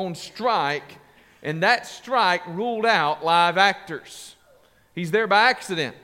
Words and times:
on 0.00 0.14
strike, 0.14 0.98
and 1.42 1.60
that 1.64 1.84
strike 1.84 2.46
ruled 2.46 2.86
out 2.86 3.24
live 3.24 3.58
actors. 3.58 4.36
He's 4.94 5.10
there 5.10 5.26
by 5.26 5.50
accident. 5.50 5.96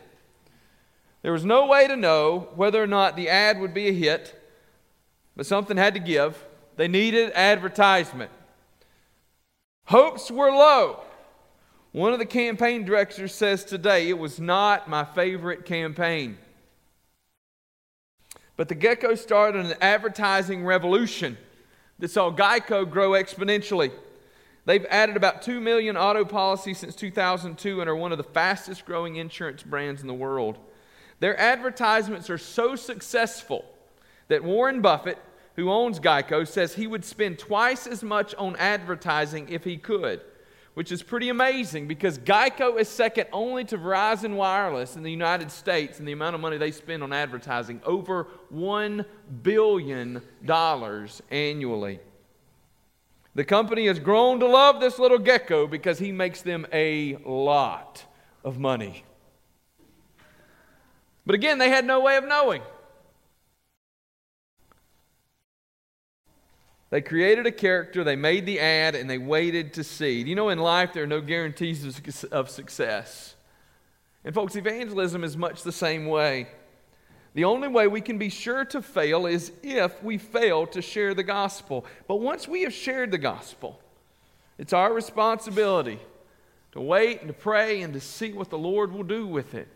There 1.22 1.32
was 1.32 1.44
no 1.44 1.66
way 1.66 1.86
to 1.86 1.94
know 1.94 2.48
whether 2.56 2.82
or 2.82 2.88
not 2.88 3.14
the 3.14 3.28
ad 3.28 3.60
would 3.60 3.72
be 3.72 3.86
a 3.86 3.92
hit, 3.92 4.40
but 5.36 5.46
something 5.46 5.76
had 5.76 5.94
to 5.94 6.00
give. 6.00 6.44
They 6.74 6.88
needed 6.88 7.30
advertisement. 7.36 8.32
Hopes 9.84 10.28
were 10.28 10.50
low. 10.50 11.04
One 11.92 12.12
of 12.12 12.18
the 12.18 12.26
campaign 12.26 12.84
directors 12.84 13.32
says 13.32 13.64
today, 13.64 14.08
it 14.08 14.18
was 14.18 14.40
not 14.40 14.88
my 14.88 15.04
favorite 15.04 15.64
campaign. 15.64 16.36
But 18.56 18.68
the 18.68 18.74
gecko 18.74 19.14
started 19.14 19.66
an 19.66 19.74
advertising 19.80 20.64
revolution 20.64 21.38
that 21.98 22.10
saw 22.10 22.30
Geico 22.30 22.88
grow 22.88 23.10
exponentially. 23.10 23.92
They've 24.66 24.86
added 24.88 25.16
about 25.16 25.42
2 25.42 25.60
million 25.60 25.96
auto 25.96 26.24
policies 26.24 26.78
since 26.78 26.94
2002 26.94 27.80
and 27.80 27.90
are 27.90 27.96
one 27.96 28.12
of 28.12 28.18
the 28.18 28.24
fastest 28.24 28.86
growing 28.86 29.16
insurance 29.16 29.62
brands 29.62 30.00
in 30.00 30.06
the 30.06 30.14
world. 30.14 30.58
Their 31.20 31.38
advertisements 31.38 32.30
are 32.30 32.38
so 32.38 32.74
successful 32.76 33.64
that 34.28 34.42
Warren 34.42 34.80
Buffett, 34.80 35.18
who 35.56 35.70
owns 35.70 36.00
Geico, 36.00 36.48
says 36.48 36.74
he 36.74 36.86
would 36.86 37.04
spend 37.04 37.38
twice 37.38 37.86
as 37.86 38.02
much 38.02 38.34
on 38.36 38.56
advertising 38.56 39.48
if 39.48 39.64
he 39.64 39.76
could 39.76 40.22
which 40.74 40.90
is 40.90 41.02
pretty 41.02 41.28
amazing 41.28 41.86
because 41.86 42.18
Geico 42.18 42.78
is 42.78 42.88
second 42.88 43.28
only 43.32 43.64
to 43.64 43.78
Verizon 43.78 44.34
Wireless 44.34 44.96
in 44.96 45.02
the 45.02 45.10
United 45.10 45.50
States 45.50 46.00
in 46.00 46.04
the 46.04 46.12
amount 46.12 46.34
of 46.34 46.40
money 46.40 46.58
they 46.58 46.72
spend 46.72 47.02
on 47.02 47.12
advertising 47.12 47.80
over 47.84 48.26
$1 48.52 49.04
billion 49.42 50.20
annually. 51.30 52.00
The 53.36 53.44
company 53.44 53.86
has 53.86 53.98
grown 53.98 54.40
to 54.40 54.46
love 54.46 54.80
this 54.80 54.98
little 54.98 55.18
gecko 55.18 55.66
because 55.66 55.98
he 55.98 56.12
makes 56.12 56.42
them 56.42 56.66
a 56.72 57.16
lot 57.24 58.04
of 58.44 58.58
money. 58.58 59.04
But 61.26 61.34
again, 61.34 61.58
they 61.58 61.70
had 61.70 61.84
no 61.84 62.00
way 62.00 62.16
of 62.16 62.24
knowing. 62.24 62.62
They 66.94 67.00
created 67.00 67.44
a 67.44 67.50
character, 67.50 68.04
they 68.04 68.14
made 68.14 68.46
the 68.46 68.60
ad, 68.60 68.94
and 68.94 69.10
they 69.10 69.18
waited 69.18 69.74
to 69.74 69.82
see. 69.82 70.22
You 70.22 70.36
know, 70.36 70.50
in 70.50 70.60
life, 70.60 70.92
there 70.92 71.02
are 71.02 71.08
no 71.08 71.20
guarantees 71.20 71.84
of 72.30 72.48
success. 72.48 73.34
And, 74.24 74.32
folks, 74.32 74.54
evangelism 74.54 75.24
is 75.24 75.36
much 75.36 75.64
the 75.64 75.72
same 75.72 76.06
way. 76.06 76.46
The 77.34 77.46
only 77.46 77.66
way 77.66 77.88
we 77.88 78.00
can 78.00 78.16
be 78.16 78.28
sure 78.28 78.64
to 78.66 78.80
fail 78.80 79.26
is 79.26 79.50
if 79.64 80.04
we 80.04 80.18
fail 80.18 80.68
to 80.68 80.80
share 80.80 81.14
the 81.14 81.24
gospel. 81.24 81.84
But 82.06 82.20
once 82.20 82.46
we 82.46 82.62
have 82.62 82.72
shared 82.72 83.10
the 83.10 83.18
gospel, 83.18 83.80
it's 84.56 84.72
our 84.72 84.92
responsibility 84.92 85.98
to 86.70 86.80
wait 86.80 87.18
and 87.18 87.26
to 87.26 87.34
pray 87.34 87.82
and 87.82 87.92
to 87.94 88.00
see 88.00 88.32
what 88.32 88.50
the 88.50 88.58
Lord 88.58 88.92
will 88.92 89.02
do 89.02 89.26
with 89.26 89.54
it. 89.54 89.66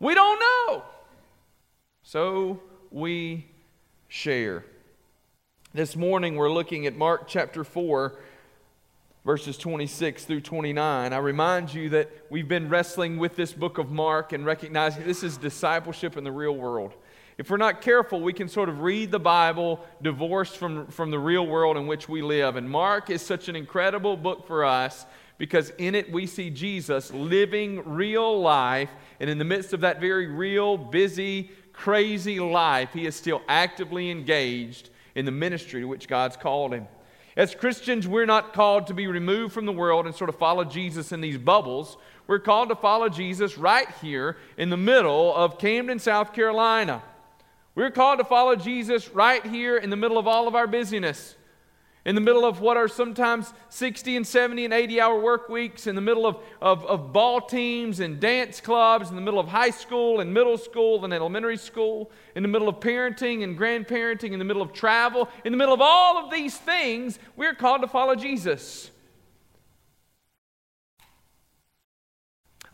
We 0.00 0.16
don't 0.16 0.40
know. 0.40 0.82
So 2.02 2.60
we 2.90 3.46
share. 4.08 4.64
This 5.74 5.96
morning 5.96 6.36
we're 6.36 6.52
looking 6.52 6.86
at 6.86 6.94
Mark 6.94 7.26
chapter 7.26 7.64
4, 7.64 8.16
verses 9.24 9.58
26 9.58 10.24
through 10.24 10.42
29. 10.42 11.12
I 11.12 11.16
remind 11.16 11.74
you 11.74 11.88
that 11.88 12.12
we've 12.30 12.46
been 12.46 12.68
wrestling 12.68 13.18
with 13.18 13.34
this 13.34 13.52
book 13.52 13.78
of 13.78 13.90
Mark 13.90 14.32
and 14.32 14.46
recognizing 14.46 15.04
this 15.04 15.24
is 15.24 15.36
discipleship 15.36 16.16
in 16.16 16.22
the 16.22 16.30
real 16.30 16.54
world. 16.54 16.92
If 17.38 17.50
we're 17.50 17.56
not 17.56 17.80
careful, 17.80 18.20
we 18.20 18.32
can 18.32 18.48
sort 18.48 18.68
of 18.68 18.82
read 18.82 19.10
the 19.10 19.18
Bible 19.18 19.84
divorced 20.00 20.58
from, 20.58 20.86
from 20.86 21.10
the 21.10 21.18
real 21.18 21.44
world 21.44 21.76
in 21.76 21.88
which 21.88 22.08
we 22.08 22.22
live. 22.22 22.54
And 22.54 22.70
Mark 22.70 23.10
is 23.10 23.20
such 23.20 23.48
an 23.48 23.56
incredible 23.56 24.16
book 24.16 24.46
for 24.46 24.64
us 24.64 25.06
because 25.38 25.70
in 25.70 25.96
it 25.96 26.12
we 26.12 26.28
see 26.28 26.50
Jesus 26.50 27.12
living 27.12 27.82
real 27.84 28.40
life. 28.40 28.90
And 29.18 29.28
in 29.28 29.38
the 29.38 29.44
midst 29.44 29.72
of 29.72 29.80
that 29.80 30.00
very 30.00 30.28
real, 30.28 30.76
busy, 30.76 31.50
crazy 31.72 32.38
life, 32.38 32.90
he 32.92 33.06
is 33.06 33.16
still 33.16 33.42
actively 33.48 34.12
engaged 34.12 34.90
in 35.14 35.24
the 35.24 35.30
ministry 35.30 35.80
to 35.80 35.88
which 35.88 36.08
God's 36.08 36.36
called 36.36 36.72
him. 36.72 36.86
As 37.36 37.54
Christians, 37.54 38.06
we're 38.06 38.26
not 38.26 38.52
called 38.52 38.86
to 38.86 38.94
be 38.94 39.06
removed 39.06 39.52
from 39.52 39.66
the 39.66 39.72
world 39.72 40.06
and 40.06 40.14
sort 40.14 40.30
of 40.30 40.36
follow 40.36 40.64
Jesus 40.64 41.10
in 41.10 41.20
these 41.20 41.38
bubbles. 41.38 41.96
We're 42.26 42.38
called 42.38 42.68
to 42.68 42.76
follow 42.76 43.08
Jesus 43.08 43.58
right 43.58 43.88
here 44.00 44.36
in 44.56 44.70
the 44.70 44.76
middle 44.76 45.34
of 45.34 45.58
Camden, 45.58 45.98
South 45.98 46.32
Carolina. 46.32 47.02
We're 47.74 47.90
called 47.90 48.18
to 48.20 48.24
follow 48.24 48.54
Jesus 48.54 49.08
right 49.10 49.44
here 49.44 49.76
in 49.76 49.90
the 49.90 49.96
middle 49.96 50.16
of 50.16 50.28
all 50.28 50.46
of 50.46 50.54
our 50.54 50.68
busyness 50.68 51.34
in 52.04 52.14
the 52.14 52.20
middle 52.20 52.44
of 52.44 52.60
what 52.60 52.76
are 52.76 52.86
sometimes 52.86 53.52
60 53.70 54.16
and 54.16 54.26
70 54.26 54.66
and 54.66 54.74
80 54.74 55.00
hour 55.00 55.18
work 55.18 55.48
weeks, 55.48 55.86
in 55.86 55.94
the 55.94 56.02
middle 56.02 56.26
of, 56.26 56.36
of, 56.60 56.84
of, 56.84 57.12
ball 57.12 57.40
teams 57.40 58.00
and 58.00 58.20
dance 58.20 58.60
clubs, 58.60 59.08
in 59.08 59.16
the 59.16 59.22
middle 59.22 59.40
of 59.40 59.48
high 59.48 59.70
school 59.70 60.20
and 60.20 60.32
middle 60.32 60.58
school 60.58 61.04
and 61.04 61.14
elementary 61.14 61.56
school, 61.56 62.10
in 62.34 62.42
the 62.42 62.48
middle 62.48 62.68
of 62.68 62.76
parenting 62.76 63.42
and 63.42 63.58
grandparenting, 63.58 64.32
in 64.32 64.38
the 64.38 64.44
middle 64.44 64.60
of 64.60 64.72
travel, 64.72 65.28
in 65.44 65.52
the 65.52 65.56
middle 65.56 65.72
of 65.72 65.80
all 65.80 66.22
of 66.22 66.30
these 66.30 66.56
things, 66.56 67.18
we're 67.36 67.54
called 67.54 67.80
to 67.80 67.88
follow 67.88 68.14
Jesus. 68.14 68.90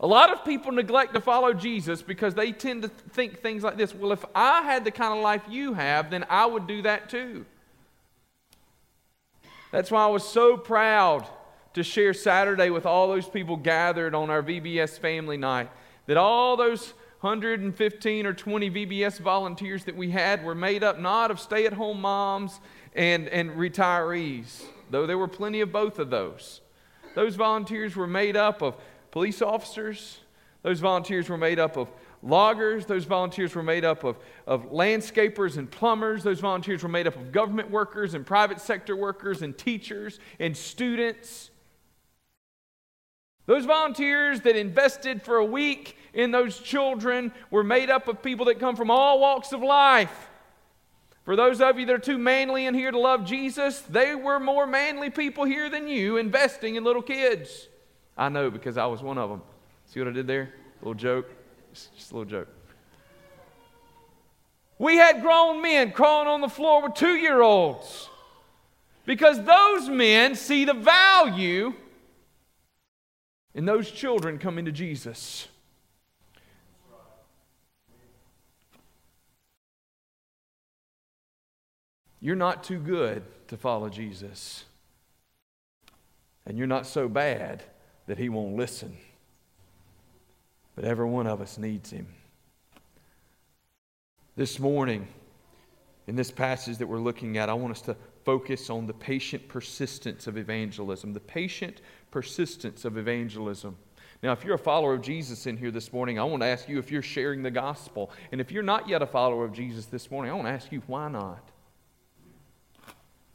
A 0.01 0.07
lot 0.07 0.31
of 0.31 0.43
people 0.43 0.71
neglect 0.71 1.13
to 1.13 1.21
follow 1.21 1.53
Jesus 1.53 2.01
because 2.01 2.33
they 2.33 2.51
tend 2.51 2.81
to 2.81 2.87
think 2.89 3.39
things 3.39 3.63
like 3.63 3.77
this 3.77 3.93
well, 3.93 4.11
if 4.11 4.25
I 4.35 4.63
had 4.63 4.83
the 4.83 4.91
kind 4.91 5.13
of 5.13 5.23
life 5.23 5.43
you 5.47 5.73
have, 5.73 6.09
then 6.09 6.25
I 6.27 6.47
would 6.47 6.67
do 6.67 6.81
that 6.81 7.07
too. 7.07 7.45
That's 9.71 9.89
why 9.89 10.03
I 10.03 10.07
was 10.07 10.23
so 10.27 10.57
proud 10.57 11.27
to 11.73 11.83
share 11.83 12.13
Saturday 12.13 12.69
with 12.69 12.85
all 12.85 13.07
those 13.07 13.27
people 13.27 13.55
gathered 13.55 14.13
on 14.13 14.29
our 14.29 14.43
VBS 14.43 14.99
family 14.99 15.37
night. 15.37 15.69
That 16.07 16.17
all 16.17 16.57
those 16.57 16.93
115 17.21 18.25
or 18.25 18.33
20 18.33 18.71
VBS 18.71 19.19
volunteers 19.19 19.85
that 19.85 19.95
we 19.95 20.09
had 20.09 20.43
were 20.43 20.55
made 20.55 20.83
up 20.83 20.99
not 20.99 21.31
of 21.31 21.39
stay 21.39 21.65
at 21.65 21.73
home 21.73 22.01
moms 22.01 22.59
and, 22.95 23.29
and 23.29 23.51
retirees, 23.51 24.63
though 24.89 25.05
there 25.05 25.17
were 25.17 25.27
plenty 25.27 25.61
of 25.61 25.71
both 25.71 25.99
of 25.99 26.09
those. 26.09 26.61
Those 27.15 27.35
volunteers 27.35 27.95
were 27.95 28.07
made 28.07 28.35
up 28.35 28.61
of 28.61 28.75
police 29.11 29.41
officers, 29.41 30.19
those 30.63 30.79
volunteers 30.79 31.29
were 31.29 31.37
made 31.37 31.59
up 31.59 31.77
of 31.77 31.89
loggers. 32.23 32.85
Those 32.85 33.05
volunteers 33.05 33.55
were 33.55 33.63
made 33.63 33.85
up 33.85 34.03
of, 34.03 34.17
of 34.45 34.71
landscapers 34.71 35.57
and 35.57 35.69
plumbers. 35.69 36.23
Those 36.23 36.39
volunteers 36.39 36.83
were 36.83 36.89
made 36.89 37.07
up 37.07 37.15
of 37.15 37.31
government 37.31 37.69
workers 37.71 38.13
and 38.13 38.25
private 38.25 38.61
sector 38.61 38.95
workers 38.95 39.41
and 39.41 39.57
teachers 39.57 40.19
and 40.39 40.55
students. 40.55 41.51
Those 43.45 43.65
volunteers 43.65 44.41
that 44.41 44.55
invested 44.55 45.21
for 45.23 45.37
a 45.37 45.45
week 45.45 45.97
in 46.13 46.31
those 46.31 46.59
children 46.59 47.31
were 47.49 47.63
made 47.63 47.89
up 47.89 48.07
of 48.07 48.21
people 48.21 48.45
that 48.45 48.59
come 48.59 48.75
from 48.75 48.91
all 48.91 49.19
walks 49.19 49.51
of 49.51 49.61
life. 49.61 50.29
For 51.23 51.35
those 51.35 51.61
of 51.61 51.79
you 51.79 51.85
that 51.85 51.93
are 51.93 51.99
too 51.99 52.17
manly 52.17 52.65
in 52.65 52.73
here 52.73 52.91
to 52.91 52.99
love 52.99 53.25
Jesus, 53.25 53.81
they 53.81 54.15
were 54.15 54.39
more 54.39 54.65
manly 54.65 55.09
people 55.09 55.43
here 55.43 55.69
than 55.69 55.87
you 55.87 56.17
investing 56.17 56.75
in 56.75 56.83
little 56.83 57.01
kids. 57.01 57.67
I 58.17 58.29
know 58.29 58.49
because 58.49 58.77
I 58.77 58.85
was 58.85 59.01
one 59.01 59.17
of 59.17 59.29
them. 59.29 59.41
See 59.85 59.99
what 59.99 60.09
I 60.09 60.11
did 60.11 60.27
there? 60.27 60.53
Little 60.81 60.93
joke. 60.93 61.29
Just, 61.73 61.95
just 61.95 62.11
a 62.11 62.17
little 62.17 62.29
joke. 62.29 62.47
We 64.77 64.97
had 64.97 65.21
grown 65.21 65.61
men 65.61 65.91
crawling 65.91 66.27
on 66.27 66.41
the 66.41 66.49
floor 66.49 66.81
with 66.81 66.95
two 66.95 67.15
year 67.15 67.41
olds 67.41 68.09
because 69.05 69.43
those 69.43 69.87
men 69.89 70.35
see 70.35 70.65
the 70.65 70.73
value 70.73 71.73
in 73.53 73.65
those 73.65 73.91
children 73.91 74.39
coming 74.39 74.65
to 74.65 74.71
Jesus. 74.71 75.47
You're 82.19 82.35
not 82.35 82.63
too 82.63 82.79
good 82.79 83.23
to 83.49 83.57
follow 83.57 83.89
Jesus. 83.89 84.65
And 86.45 86.57
you're 86.57 86.67
not 86.67 86.85
so 86.85 87.07
bad 87.07 87.63
that 88.07 88.17
he 88.17 88.29
won't 88.29 88.55
listen 88.55 88.95
but 90.81 90.89
every 90.89 91.05
one 91.05 91.27
of 91.27 91.41
us 91.41 91.59
needs 91.59 91.91
him. 91.91 92.07
This 94.35 94.57
morning, 94.57 95.07
in 96.07 96.15
this 96.15 96.31
passage 96.31 96.77
that 96.79 96.87
we're 96.87 96.97
looking 96.97 97.37
at, 97.37 97.49
I 97.49 97.53
want 97.53 97.69
us 97.69 97.81
to 97.81 97.95
focus 98.25 98.67
on 98.71 98.87
the 98.87 98.93
patient 98.93 99.47
persistence 99.47 100.25
of 100.25 100.37
evangelism. 100.37 101.13
The 101.13 101.19
patient 101.19 101.81
persistence 102.09 102.83
of 102.83 102.97
evangelism. 102.97 103.77
Now, 104.23 104.31
if 104.31 104.43
you're 104.43 104.55
a 104.55 104.57
follower 104.57 104.95
of 104.95 105.03
Jesus 105.03 105.45
in 105.45 105.55
here 105.55 105.69
this 105.69 105.93
morning, 105.93 106.17
I 106.17 106.23
want 106.23 106.41
to 106.41 106.47
ask 106.47 106.67
you 106.67 106.79
if 106.79 106.89
you're 106.89 107.03
sharing 107.03 107.43
the 107.43 107.51
gospel. 107.51 108.09
And 108.31 108.41
if 108.41 108.51
you're 108.51 108.63
not 108.63 108.89
yet 108.89 109.03
a 109.03 109.07
follower 109.07 109.45
of 109.45 109.53
Jesus 109.53 109.85
this 109.85 110.09
morning, 110.09 110.31
I 110.31 110.33
want 110.33 110.47
to 110.47 110.51
ask 110.51 110.71
you 110.71 110.81
why 110.87 111.09
not? 111.09 111.47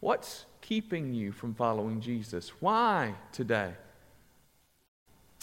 What's 0.01 0.47
keeping 0.63 1.15
you 1.15 1.31
from 1.31 1.55
following 1.55 2.01
Jesus? 2.01 2.49
Why 2.59 3.15
today? 3.31 3.75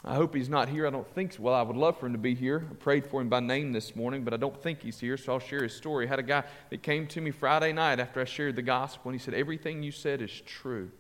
I 0.05 0.15
hope 0.15 0.35
he's 0.35 0.49
not 0.49 0.67
here. 0.67 0.85
I 0.85 0.89
don't 0.89 1.07
think 1.15 1.33
so. 1.33 1.43
Well, 1.43 1.53
I 1.53 1.61
would 1.61 1.77
love 1.77 1.97
for 1.97 2.07
him 2.07 2.11
to 2.11 2.19
be 2.19 2.35
here. 2.35 2.67
I 2.69 2.73
prayed 2.73 3.07
for 3.07 3.21
him 3.21 3.29
by 3.29 3.39
name 3.39 3.71
this 3.71 3.95
morning, 3.95 4.25
but 4.25 4.33
I 4.33 4.37
don't 4.37 4.61
think 4.61 4.81
he's 4.81 4.99
here, 4.99 5.15
so 5.15 5.33
I'll 5.33 5.39
share 5.39 5.63
his 5.63 5.73
story. 5.73 6.05
I 6.05 6.09
had 6.09 6.19
a 6.19 6.23
guy 6.23 6.43
that 6.71 6.83
came 6.83 7.07
to 7.07 7.21
me 7.21 7.31
Friday 7.31 7.71
night 7.71 8.01
after 8.01 8.19
I 8.19 8.25
shared 8.25 8.57
the 8.57 8.61
gospel, 8.61 9.11
and 9.11 9.19
he 9.19 9.23
said, 9.23 9.33
Everything 9.33 9.81
you 9.81 9.91
said 9.91 10.21
is 10.21 10.41
true. 10.45 10.91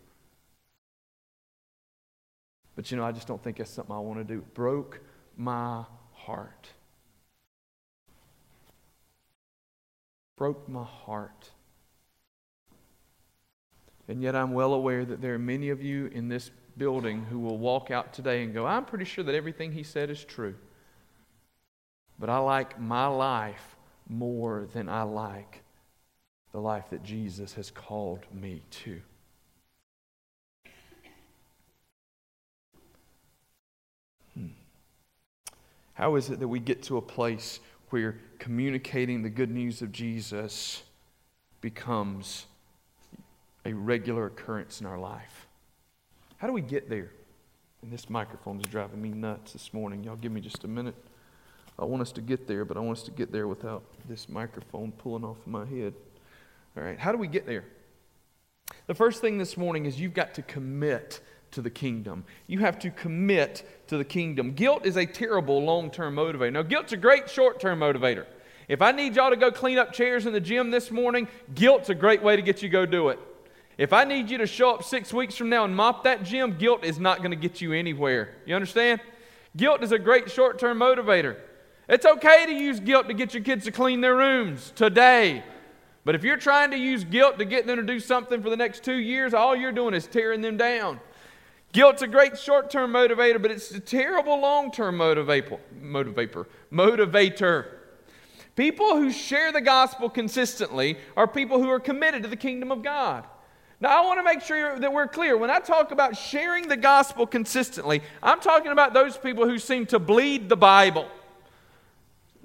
But 2.77 2.89
you 2.91 2.97
know, 2.97 3.03
I 3.03 3.11
just 3.11 3.27
don't 3.27 3.43
think 3.43 3.57
that's 3.57 3.71
something 3.71 3.93
I 3.93 3.99
want 3.99 4.19
to 4.19 4.23
do. 4.23 4.41
Broke 4.53 5.01
my 5.35 5.83
heart. 6.13 6.69
Broke 10.37 10.67
my 10.69 10.83
heart. 10.83 11.51
And 14.07 14.21
yet, 14.21 14.35
I'm 14.35 14.53
well 14.53 14.73
aware 14.73 15.03
that 15.03 15.21
there 15.21 15.33
are 15.33 15.39
many 15.39 15.69
of 15.69 15.81
you 15.81 16.07
in 16.07 16.29
this 16.29 16.51
building 16.77 17.25
who 17.29 17.39
will 17.39 17.57
walk 17.57 17.91
out 17.91 18.13
today 18.13 18.43
and 18.43 18.53
go, 18.53 18.65
I'm 18.65 18.85
pretty 18.85 19.05
sure 19.05 19.23
that 19.23 19.35
everything 19.35 19.71
he 19.71 19.83
said 19.83 20.09
is 20.09 20.23
true. 20.23 20.55
But 22.19 22.29
I 22.29 22.37
like 22.37 22.79
my 22.79 23.07
life 23.07 23.75
more 24.07 24.67
than 24.73 24.89
I 24.89 25.03
like 25.03 25.61
the 26.51 26.59
life 26.59 26.89
that 26.91 27.03
Jesus 27.03 27.53
has 27.53 27.71
called 27.71 28.19
me 28.31 28.61
to. 28.69 29.01
Hmm. 34.35 34.47
How 35.95 36.15
is 36.15 36.29
it 36.29 36.39
that 36.39 36.47
we 36.47 36.59
get 36.59 36.83
to 36.83 36.97
a 36.97 37.01
place 37.01 37.59
where 37.89 38.17
communicating 38.39 39.23
the 39.23 39.29
good 39.29 39.49
news 39.49 39.81
of 39.81 39.91
Jesus 39.91 40.83
becomes 41.61 42.45
a 43.65 43.73
regular 43.73 44.27
occurrence 44.27 44.79
in 44.79 44.85
our 44.85 44.99
life? 44.99 45.47
How 46.43 46.47
do 46.47 46.53
we 46.53 46.59
get 46.61 46.89
there? 46.89 47.09
And 47.81 47.89
this 47.89 48.09
microphone 48.09 48.59
is 48.59 48.65
driving 48.65 49.01
me 49.01 49.11
nuts 49.11 49.53
this 49.53 49.73
morning. 49.73 50.03
Y'all 50.03 50.17
give 50.17 50.33
me 50.33 50.41
just 50.41 50.65
a 50.65 50.67
minute. 50.67 50.95
I 51.79 51.85
want 51.85 52.01
us 52.01 52.11
to 52.11 52.21
get 52.21 52.47
there, 52.47 52.65
but 52.65 52.75
I 52.75 52.81
want 52.81 52.97
us 52.97 53.03
to 53.05 53.11
get 53.11 53.31
there 53.31 53.47
without 53.47 53.81
this 54.09 54.27
microphone 54.27 54.91
pulling 54.91 55.23
off 55.23 55.37
my 55.45 55.63
head. 55.63 55.93
All 56.75 56.83
right, 56.83 56.99
how 56.99 57.13
do 57.13 57.17
we 57.17 57.27
get 57.29 57.45
there? 57.45 57.63
The 58.87 58.93
first 58.93 59.21
thing 59.21 59.37
this 59.37 59.55
morning 59.55 59.85
is 59.85 60.01
you've 60.01 60.13
got 60.13 60.33
to 60.33 60.41
commit 60.41 61.21
to 61.51 61.61
the 61.61 61.69
kingdom. 61.69 62.25
You 62.47 62.59
have 62.59 62.77
to 62.79 62.89
commit 62.89 63.65
to 63.87 63.97
the 63.97 64.03
kingdom. 64.03 64.51
Guilt 64.51 64.85
is 64.85 64.97
a 64.97 65.05
terrible 65.05 65.63
long 65.63 65.91
term 65.91 66.17
motivator. 66.17 66.51
Now, 66.51 66.63
guilt's 66.63 66.91
a 66.91 66.97
great 66.97 67.29
short 67.29 67.61
term 67.61 67.79
motivator. 67.79 68.25
If 68.67 68.81
I 68.81 68.91
need 68.91 69.15
y'all 69.15 69.29
to 69.29 69.37
go 69.37 69.49
clean 69.49 69.77
up 69.77 69.93
chairs 69.93 70.25
in 70.25 70.33
the 70.33 70.41
gym 70.41 70.71
this 70.71 70.91
morning, 70.91 71.29
guilt's 71.55 71.87
a 71.87 71.95
great 71.95 72.21
way 72.21 72.35
to 72.35 72.41
get 72.41 72.61
you 72.61 72.67
go 72.67 72.85
do 72.85 73.07
it. 73.07 73.19
If 73.77 73.91
I 73.91 74.03
need 74.03 74.29
you 74.29 74.37
to 74.37 74.47
show 74.47 74.75
up 74.75 74.83
six 74.83 75.11
weeks 75.11 75.35
from 75.35 75.49
now 75.49 75.65
and 75.65 75.75
mop 75.75 76.03
that 76.03 76.23
gym, 76.23 76.57
guilt 76.57 76.83
is 76.83 76.99
not 76.99 77.19
going 77.19 77.31
to 77.31 77.37
get 77.37 77.59
you 77.59 77.73
anywhere. 77.73 78.35
You 78.45 78.55
understand? 78.55 79.01
Guilt 79.57 79.83
is 79.83 79.91
a 79.91 79.99
great 79.99 80.29
short 80.29 80.59
term 80.59 80.79
motivator. 80.79 81.37
It's 81.89 82.05
okay 82.05 82.45
to 82.45 82.53
use 82.53 82.79
guilt 82.79 83.07
to 83.07 83.13
get 83.13 83.33
your 83.33 83.43
kids 83.43 83.65
to 83.65 83.71
clean 83.71 84.01
their 84.01 84.15
rooms 84.15 84.71
today. 84.75 85.43
But 86.05 86.15
if 86.15 86.23
you're 86.23 86.37
trying 86.37 86.71
to 86.71 86.77
use 86.77 87.03
guilt 87.03 87.39
to 87.39 87.45
get 87.45 87.65
them 87.65 87.77
to 87.77 87.83
do 87.83 87.99
something 87.99 88.41
for 88.41 88.49
the 88.49 88.57
next 88.57 88.83
two 88.83 88.95
years, 88.95 89.33
all 89.33 89.55
you're 89.55 89.71
doing 89.71 89.93
is 89.93 90.05
tearing 90.05 90.41
them 90.41 90.57
down. 90.57 90.99
Guilt's 91.71 92.03
a 92.03 92.07
great 92.07 92.37
short 92.37 92.69
term 92.69 92.93
motivator, 92.93 93.41
but 93.41 93.51
it's 93.51 93.71
a 93.71 93.79
terrible 93.79 94.39
long 94.39 94.71
term 94.71 94.97
motivator. 94.97 95.59
Motivator. 95.81 96.45
Motivator. 96.71 97.65
People 98.55 98.97
who 98.97 99.11
share 99.11 99.51
the 99.51 99.61
gospel 99.61 100.09
consistently 100.09 100.97
are 101.17 101.27
people 101.27 101.61
who 101.61 101.69
are 101.69 101.79
committed 101.79 102.21
to 102.21 102.29
the 102.29 102.35
kingdom 102.35 102.71
of 102.71 102.83
God. 102.83 103.25
Now, 103.83 104.01
I 104.01 104.05
want 104.05 104.17
to 104.17 104.23
make 104.23 104.41
sure 104.41 104.79
that 104.79 104.93
we're 104.93 105.09
clear. 105.09 105.37
When 105.37 105.49
I 105.49 105.59
talk 105.59 105.91
about 105.91 106.15
sharing 106.15 106.69
the 106.69 106.77
gospel 106.77 107.27
consistently, 107.27 108.01
I'm 108.23 108.39
talking 108.39 108.71
about 108.71 108.93
those 108.93 109.17
people 109.17 109.45
who 109.45 109.59
seem 109.59 109.85
to 109.87 109.99
bleed 109.99 110.47
the 110.47 110.55
Bible. 110.55 111.05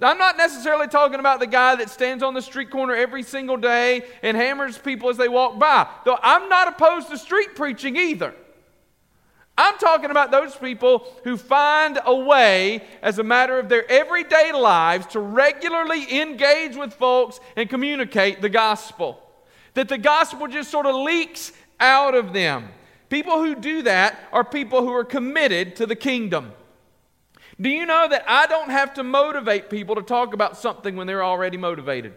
I'm 0.01 0.17
not 0.17 0.35
necessarily 0.35 0.89
talking 0.89 1.21
about 1.21 1.39
the 1.39 1.47
guy 1.47 1.77
that 1.77 1.89
stands 1.89 2.23
on 2.23 2.33
the 2.33 2.41
street 2.41 2.69
corner 2.69 2.93
every 2.93 3.23
single 3.23 3.55
day 3.55 4.03
and 4.21 4.35
hammers 4.35 4.77
people 4.77 5.09
as 5.09 5.15
they 5.15 5.29
walk 5.29 5.57
by. 5.57 5.87
Though 6.03 6.19
I'm 6.21 6.49
not 6.49 6.67
opposed 6.67 7.09
to 7.09 7.17
street 7.17 7.55
preaching 7.55 7.95
either. 7.95 8.35
I'm 9.57 9.77
talking 9.77 10.11
about 10.11 10.31
those 10.31 10.57
people 10.57 11.07
who 11.23 11.37
find 11.37 11.99
a 12.03 12.15
way, 12.15 12.83
as 13.01 13.17
a 13.17 13.23
matter 13.23 13.57
of 13.57 13.69
their 13.69 13.89
everyday 13.89 14.51
lives, 14.51 15.05
to 15.07 15.21
regularly 15.21 16.19
engage 16.19 16.75
with 16.75 16.93
folks 16.93 17.39
and 17.55 17.69
communicate 17.69 18.41
the 18.41 18.49
gospel 18.49 19.23
that 19.73 19.89
the 19.89 19.97
gospel 19.97 20.47
just 20.47 20.71
sort 20.71 20.85
of 20.85 20.95
leaks 20.95 21.51
out 21.79 22.15
of 22.15 22.33
them. 22.33 22.69
People 23.09 23.43
who 23.43 23.55
do 23.55 23.81
that 23.83 24.19
are 24.31 24.43
people 24.43 24.81
who 24.81 24.93
are 24.93 25.03
committed 25.03 25.75
to 25.77 25.85
the 25.85 25.95
kingdom. 25.95 26.51
Do 27.59 27.69
you 27.69 27.85
know 27.85 28.07
that 28.07 28.23
I 28.27 28.47
don't 28.47 28.69
have 28.69 28.93
to 28.95 29.03
motivate 29.03 29.69
people 29.69 29.95
to 29.95 30.01
talk 30.01 30.33
about 30.33 30.57
something 30.57 30.95
when 30.95 31.07
they're 31.07 31.23
already 31.23 31.57
motivated? 31.57 32.13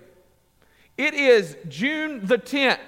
It 0.97 1.15
is 1.15 1.57
June 1.69 2.25
the 2.27 2.39
10th, 2.39 2.79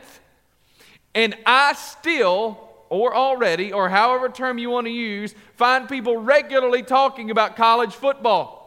and 1.15 1.35
I 1.47 1.73
still, 1.73 2.59
or 2.91 3.15
already, 3.15 3.73
or 3.73 3.89
however 3.89 4.29
term 4.29 4.59
you 4.59 4.71
want 4.71 4.87
to 4.87 4.93
use, 4.93 5.35
find 5.57 5.89
people 5.89 6.19
regularly 6.19 6.83
talking 6.83 7.31
about 7.31 7.57
college 7.57 7.95
football. 7.95 8.61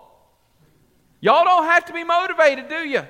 Y'all 1.21 1.45
don't 1.45 1.65
have 1.65 1.85
to 1.85 1.93
be 1.93 2.03
motivated, 2.03 2.67
do 2.67 2.87
you? 2.87 3.03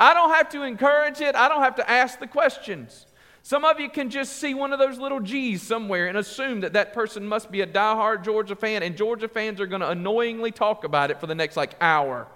I 0.00 0.14
don't 0.14 0.30
have 0.30 0.48
to 0.50 0.62
encourage 0.62 1.20
it, 1.20 1.36
I 1.36 1.48
don't 1.50 1.62
have 1.62 1.76
to 1.76 1.88
ask 1.88 2.18
the 2.18 2.26
questions. 2.26 3.06
Some 3.42 3.64
of 3.64 3.78
you 3.78 3.90
can 3.90 4.08
just 4.08 4.36
see 4.36 4.54
one 4.54 4.72
of 4.72 4.78
those 4.78 4.98
little 4.98 5.20
G's 5.20 5.62
somewhere 5.62 6.08
and 6.08 6.16
assume 6.16 6.60
that 6.60 6.72
that 6.72 6.94
person 6.94 7.26
must 7.26 7.50
be 7.50 7.60
a 7.60 7.66
die-hard 7.66 8.24
Georgia 8.24 8.56
fan, 8.56 8.82
and 8.82 8.96
Georgia 8.96 9.28
fans 9.28 9.60
are 9.60 9.66
going 9.66 9.80
to 9.82 9.88
annoyingly 9.90 10.52
talk 10.52 10.84
about 10.84 11.10
it 11.10 11.20
for 11.20 11.26
the 11.26 11.34
next 11.34 11.56
like 11.56 11.74
hour. 11.80 12.26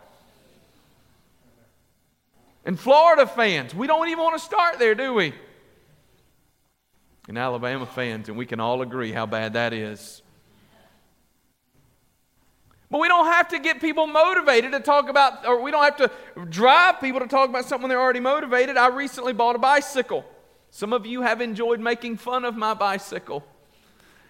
And 2.66 2.78
Florida 2.78 3.26
fans, 3.26 3.74
we 3.74 3.86
don't 3.86 4.08
even 4.08 4.22
want 4.22 4.38
to 4.38 4.44
start 4.44 4.78
there, 4.78 4.94
do 4.94 5.14
we? 5.14 5.34
And 7.28 7.38
Alabama 7.38 7.86
fans, 7.86 8.28
and 8.28 8.36
we 8.36 8.44
can 8.44 8.60
all 8.60 8.82
agree 8.82 9.12
how 9.12 9.24
bad 9.24 9.54
that 9.54 9.72
is. 9.72 10.22
But 12.94 13.00
we 13.00 13.08
don't 13.08 13.26
have 13.26 13.48
to 13.48 13.58
get 13.58 13.80
people 13.80 14.06
motivated 14.06 14.70
to 14.70 14.78
talk 14.78 15.08
about, 15.08 15.44
or 15.44 15.60
we 15.60 15.72
don't 15.72 15.82
have 15.82 15.96
to 15.96 16.44
drive 16.44 17.00
people 17.00 17.18
to 17.18 17.26
talk 17.26 17.48
about 17.48 17.64
something 17.64 17.88
they're 17.88 18.00
already 18.00 18.20
motivated. 18.20 18.76
I 18.76 18.86
recently 18.86 19.32
bought 19.32 19.56
a 19.56 19.58
bicycle. 19.58 20.24
Some 20.70 20.92
of 20.92 21.04
you 21.04 21.22
have 21.22 21.40
enjoyed 21.40 21.80
making 21.80 22.18
fun 22.18 22.44
of 22.44 22.56
my 22.56 22.72
bicycle. 22.72 23.44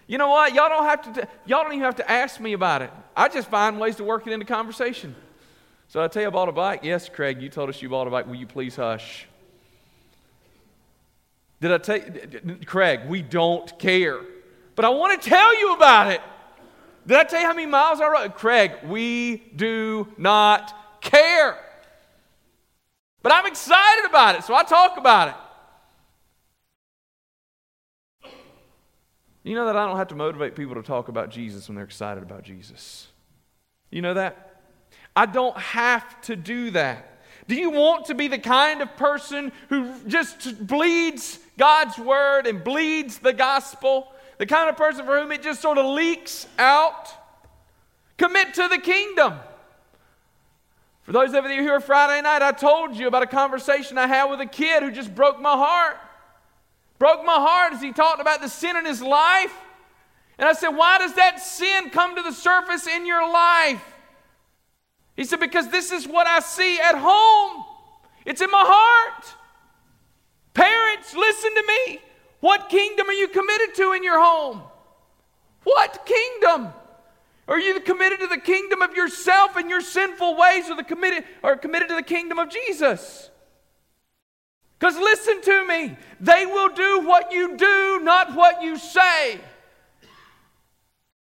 You 0.07 0.17
know 0.17 0.29
what? 0.29 0.55
Y'all 0.55 0.69
don't 0.69 0.85
have 0.85 1.13
to. 1.13 1.27
y'all 1.45 1.61
don't 1.61 1.73
even 1.73 1.83
have 1.83 1.97
to 1.97 2.11
ask 2.11 2.39
me 2.39 2.53
about 2.53 2.81
it. 2.81 2.91
I 3.15 3.29
just 3.29 3.49
find 3.49 3.79
ways 3.79 3.97
to 3.97 4.03
work 4.03 4.25
it 4.25 4.33
into 4.33 4.47
conversation. 4.47 5.15
So 5.87 6.03
I 6.03 6.07
tell 6.07 6.23
you, 6.23 6.29
I 6.29 6.31
bought 6.31 6.49
a 6.49 6.51
bike. 6.51 6.79
Yes, 6.81 7.07
Craig, 7.07 7.43
you 7.43 7.49
told 7.49 7.69
us 7.69 7.83
you 7.83 7.89
bought 7.89 8.07
a 8.07 8.09
bike. 8.09 8.25
Will 8.25 8.33
you 8.33 8.47
please 8.47 8.75
hush? 8.75 9.27
Did 11.61 11.71
I 11.71 11.77
tell 11.77 11.97
you, 11.97 12.57
Craig? 12.65 13.01
We 13.07 13.21
don't 13.21 13.77
care, 13.77 14.21
but 14.75 14.85
I 14.85 14.89
want 14.89 15.21
to 15.21 15.29
tell 15.29 15.55
you 15.55 15.75
about 15.75 16.13
it. 16.13 16.21
Did 17.07 17.17
I 17.17 17.23
tell 17.23 17.39
you 17.39 17.47
how 17.47 17.53
many 17.53 17.67
miles 17.67 18.01
I 18.01 18.07
rode? 18.07 18.35
Craig, 18.35 18.71
we 18.85 19.37
do 19.55 20.07
not 20.17 21.01
care. 21.01 21.57
But 23.21 23.31
I'm 23.31 23.45
excited 23.45 24.05
about 24.09 24.35
it, 24.35 24.43
so 24.43 24.55
I 24.55 24.63
talk 24.63 24.97
about 24.97 25.29
it. 25.29 25.35
You 29.43 29.53
know 29.53 29.65
that 29.65 29.75
I 29.75 29.85
don't 29.85 29.97
have 29.97 30.07
to 30.07 30.15
motivate 30.15 30.55
people 30.55 30.73
to 30.73 30.81
talk 30.81 31.07
about 31.07 31.29
Jesus 31.29 31.67
when 31.67 31.75
they're 31.75 31.85
excited 31.85 32.23
about 32.23 32.43
Jesus. 32.43 33.07
You 33.91 34.01
know 34.01 34.15
that? 34.15 34.61
I 35.15 35.27
don't 35.27 35.57
have 35.57 36.19
to 36.21 36.35
do 36.35 36.71
that. 36.71 37.19
Do 37.47 37.53
you 37.53 37.69
want 37.69 38.05
to 38.05 38.15
be 38.15 38.27
the 38.27 38.39
kind 38.39 38.81
of 38.81 38.95
person 38.97 39.51
who 39.69 39.93
just 40.07 40.65
bleeds 40.65 41.37
God's 41.59 41.99
word 41.99 42.47
and 42.47 42.63
bleeds 42.63 43.19
the 43.19 43.33
gospel? 43.33 44.11
The 44.37 44.45
kind 44.45 44.69
of 44.69 44.77
person 44.77 45.05
for 45.05 45.19
whom 45.19 45.31
it 45.31 45.41
just 45.41 45.61
sort 45.61 45.77
of 45.77 45.85
leaks 45.85 46.47
out. 46.57 47.09
Commit 48.17 48.53
to 48.55 48.67
the 48.67 48.77
kingdom. 48.77 49.35
For 51.03 51.11
those 51.11 51.33
of 51.33 51.45
you 51.45 51.61
who 51.61 51.69
are 51.69 51.79
Friday 51.79 52.21
night, 52.21 52.41
I 52.41 52.51
told 52.51 52.95
you 52.95 53.07
about 53.07 53.23
a 53.23 53.27
conversation 53.27 53.97
I 53.97 54.07
had 54.07 54.25
with 54.25 54.41
a 54.41 54.45
kid 54.45 54.81
who 54.81 54.91
just 54.91 55.13
broke 55.13 55.39
my 55.39 55.51
heart. 55.51 55.97
Broke 56.97 57.23
my 57.25 57.35
heart 57.35 57.73
as 57.73 57.81
he 57.81 57.91
talked 57.91 58.21
about 58.21 58.41
the 58.41 58.47
sin 58.47 58.75
in 58.75 58.85
his 58.85 59.01
life. 59.01 59.53
And 60.37 60.49
I 60.49 60.53
said, 60.53 60.69
Why 60.69 60.97
does 60.97 61.13
that 61.15 61.39
sin 61.39 61.89
come 61.91 62.15
to 62.15 62.21
the 62.21 62.31
surface 62.31 62.87
in 62.87 63.05
your 63.05 63.31
life? 63.31 63.83
He 65.15 65.23
said, 65.23 65.39
Because 65.39 65.69
this 65.69 65.91
is 65.91 66.07
what 66.07 66.25
I 66.25 66.39
see 66.39 66.79
at 66.79 66.95
home. 66.95 67.63
It's 68.25 68.41
in 68.41 68.49
my 68.49 68.63
heart. 68.65 69.25
Parents, 70.53 71.13
listen 71.13 71.53
to 71.53 71.63
me. 71.67 71.99
What 72.45 72.69
kingdom 72.69 73.09
are 73.09 73.13
you 73.13 73.27
committed 73.27 73.73
to 73.77 73.93
in 73.93 74.03
your 74.03 74.23
home? 74.23 74.61
What 75.63 76.05
kingdom? 76.05 76.71
Are 77.47 77.59
you 77.59 77.79
committed 77.79 78.19
to 78.19 78.27
the 78.27 78.37
kingdom 78.37 78.83
of 78.83 78.93
yourself 78.93 79.55
and 79.55 79.67
your 79.67 79.81
sinful 79.81 80.37
ways 80.37 80.69
or 80.69 80.75
the 80.75 80.83
committed 80.83 81.23
or 81.41 81.57
committed 81.57 81.87
to 81.87 81.95
the 81.95 82.03
kingdom 82.03 82.37
of 82.37 82.51
Jesus? 82.51 83.31
Because 84.77 84.95
listen 84.95 85.41
to 85.41 85.65
me, 85.65 85.97
they 86.19 86.45
will 86.45 86.69
do 86.69 86.99
what 86.99 87.31
you 87.31 87.57
do, 87.57 88.01
not 88.03 88.35
what 88.35 88.61
you 88.61 88.77
say. 88.77 89.39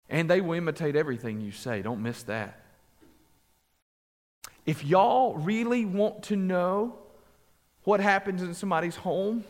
And 0.08 0.30
they 0.30 0.40
will 0.40 0.54
imitate 0.54 0.94
everything 0.94 1.40
you 1.40 1.50
say. 1.50 1.82
Don't 1.82 2.00
miss 2.00 2.22
that. 2.22 2.62
If 4.66 4.84
y'all 4.84 5.34
really 5.34 5.84
want 5.84 6.22
to 6.25 6.37
know 6.37 6.96
what 7.82 7.98
happens 7.98 8.40
in 8.40 8.54
somebody's 8.54 8.94
home, 8.94 9.42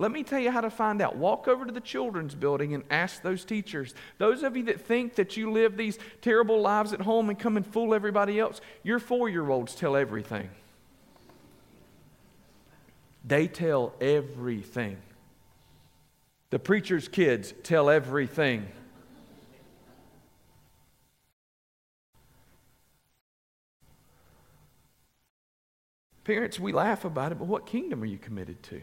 let 0.00 0.12
me 0.12 0.22
tell 0.22 0.40
you 0.40 0.50
how 0.50 0.62
to 0.62 0.70
find 0.70 1.02
out. 1.02 1.16
Walk 1.16 1.46
over 1.46 1.66
to 1.66 1.72
the 1.72 1.80
children's 1.80 2.34
building 2.34 2.72
and 2.72 2.84
ask 2.88 3.20
those 3.20 3.44
teachers. 3.44 3.94
Those 4.16 4.42
of 4.42 4.56
you 4.56 4.62
that 4.62 4.80
think 4.80 5.16
that 5.16 5.36
you 5.36 5.52
live 5.52 5.76
these 5.76 5.98
terrible 6.22 6.62
lives 6.62 6.94
at 6.94 7.02
home 7.02 7.28
and 7.28 7.38
come 7.38 7.58
and 7.58 7.66
fool 7.66 7.92
everybody 7.92 8.40
else, 8.40 8.62
your 8.82 8.98
four 8.98 9.28
year 9.28 9.50
olds 9.50 9.74
tell 9.74 9.96
everything. 9.96 10.48
They 13.26 13.46
tell 13.46 13.92
everything. 14.00 14.96
The 16.48 16.58
preacher's 16.58 17.06
kids 17.06 17.52
tell 17.62 17.90
everything. 17.90 18.68
Parents, 26.24 26.58
we 26.58 26.72
laugh 26.72 27.04
about 27.04 27.32
it, 27.32 27.34
but 27.38 27.48
what 27.48 27.66
kingdom 27.66 28.02
are 28.02 28.06
you 28.06 28.16
committed 28.16 28.62
to? 28.62 28.80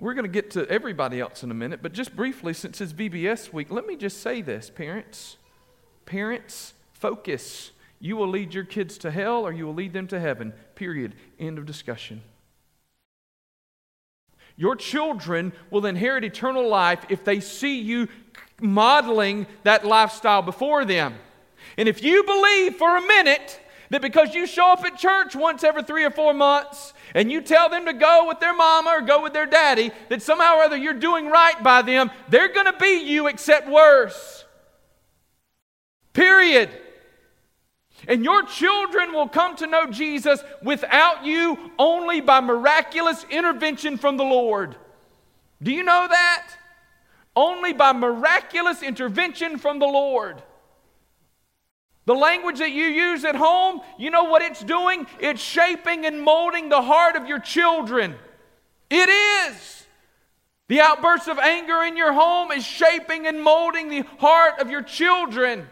We're 0.00 0.14
going 0.14 0.24
to 0.24 0.30
get 0.30 0.50
to 0.52 0.66
everybody 0.68 1.20
else 1.20 1.42
in 1.42 1.50
a 1.50 1.54
minute, 1.54 1.80
but 1.82 1.92
just 1.92 2.16
briefly, 2.16 2.54
since 2.54 2.80
it's 2.80 2.92
VBS 2.92 3.52
week, 3.52 3.70
let 3.70 3.86
me 3.86 3.96
just 3.96 4.22
say 4.22 4.40
this, 4.40 4.70
parents. 4.70 5.36
Parents, 6.06 6.72
focus. 6.94 7.70
You 8.00 8.16
will 8.16 8.28
lead 8.28 8.54
your 8.54 8.64
kids 8.64 8.96
to 8.98 9.10
hell 9.10 9.46
or 9.46 9.52
you 9.52 9.66
will 9.66 9.74
lead 9.74 9.92
them 9.92 10.06
to 10.08 10.18
heaven. 10.18 10.54
Period. 10.74 11.14
End 11.38 11.58
of 11.58 11.66
discussion. 11.66 12.22
Your 14.56 14.74
children 14.74 15.52
will 15.70 15.84
inherit 15.84 16.24
eternal 16.24 16.66
life 16.66 17.04
if 17.10 17.24
they 17.24 17.40
see 17.40 17.80
you 17.80 18.08
modeling 18.60 19.46
that 19.64 19.86
lifestyle 19.86 20.42
before 20.42 20.84
them. 20.84 21.14
And 21.76 21.88
if 21.88 22.02
you 22.02 22.24
believe 22.24 22.76
for 22.76 22.96
a 22.96 23.06
minute 23.06 23.60
that 23.90 24.00
because 24.00 24.34
you 24.34 24.46
show 24.46 24.72
up 24.72 24.84
at 24.84 24.96
church 24.96 25.34
once 25.36 25.64
every 25.64 25.82
three 25.82 26.04
or 26.04 26.10
four 26.10 26.32
months 26.32 26.94
and 27.14 27.30
you 27.30 27.40
tell 27.40 27.68
them 27.68 27.86
to 27.86 27.92
go 27.92 28.26
with 28.26 28.38
their 28.40 28.54
mama 28.54 28.90
or 28.90 29.00
go 29.02 29.22
with 29.22 29.32
their 29.32 29.46
daddy, 29.46 29.90
that 30.08 30.22
somehow 30.22 30.56
or 30.56 30.62
other 30.62 30.76
you're 30.76 30.94
doing 30.94 31.26
right 31.26 31.60
by 31.62 31.82
them, 31.82 32.10
they're 32.28 32.52
going 32.52 32.66
to 32.66 32.78
be 32.78 33.04
you 33.04 33.26
except 33.26 33.68
worse. 33.68 34.44
Period. 36.12 36.70
And 38.08 38.24
your 38.24 38.44
children 38.44 39.12
will 39.12 39.28
come 39.28 39.56
to 39.56 39.66
know 39.66 39.86
Jesus 39.86 40.40
without 40.62 41.24
you 41.24 41.58
only 41.78 42.20
by 42.20 42.40
miraculous 42.40 43.24
intervention 43.28 43.96
from 43.96 44.16
the 44.16 44.24
Lord. 44.24 44.76
Do 45.62 45.72
you 45.72 45.82
know 45.82 46.06
that? 46.08 46.46
Only 47.36 47.72
by 47.72 47.92
miraculous 47.92 48.82
intervention 48.82 49.58
from 49.58 49.78
the 49.80 49.86
Lord. 49.86 50.42
The 52.10 52.16
language 52.16 52.58
that 52.58 52.72
you 52.72 52.86
use 52.86 53.24
at 53.24 53.36
home, 53.36 53.82
you 53.96 54.10
know 54.10 54.24
what 54.24 54.42
it's 54.42 54.64
doing? 54.64 55.06
It's 55.20 55.40
shaping 55.40 56.06
and 56.06 56.20
molding 56.20 56.68
the 56.68 56.82
heart 56.82 57.14
of 57.14 57.28
your 57.28 57.38
children. 57.38 58.16
It 58.90 59.08
is. 59.08 59.86
The 60.66 60.80
outbursts 60.80 61.28
of 61.28 61.38
anger 61.38 61.84
in 61.84 61.96
your 61.96 62.12
home 62.12 62.50
is 62.50 62.66
shaping 62.66 63.28
and 63.28 63.40
molding 63.40 63.90
the 63.90 64.00
heart 64.18 64.58
of 64.58 64.72
your 64.72 64.82
children. 64.82 65.68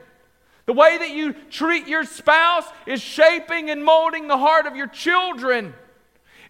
The 0.67 0.75
way 0.75 0.97
that 0.99 1.11
you 1.11 1.33
treat 1.33 1.89
your 1.89 2.05
spouse 2.05 2.67
is 2.87 3.03
shaping 3.03 3.69
and 3.69 3.85
molding 3.85 4.29
the 4.29 4.39
heart 4.39 4.67
of 4.67 4.77
your 4.77 4.87
children. 4.87 5.75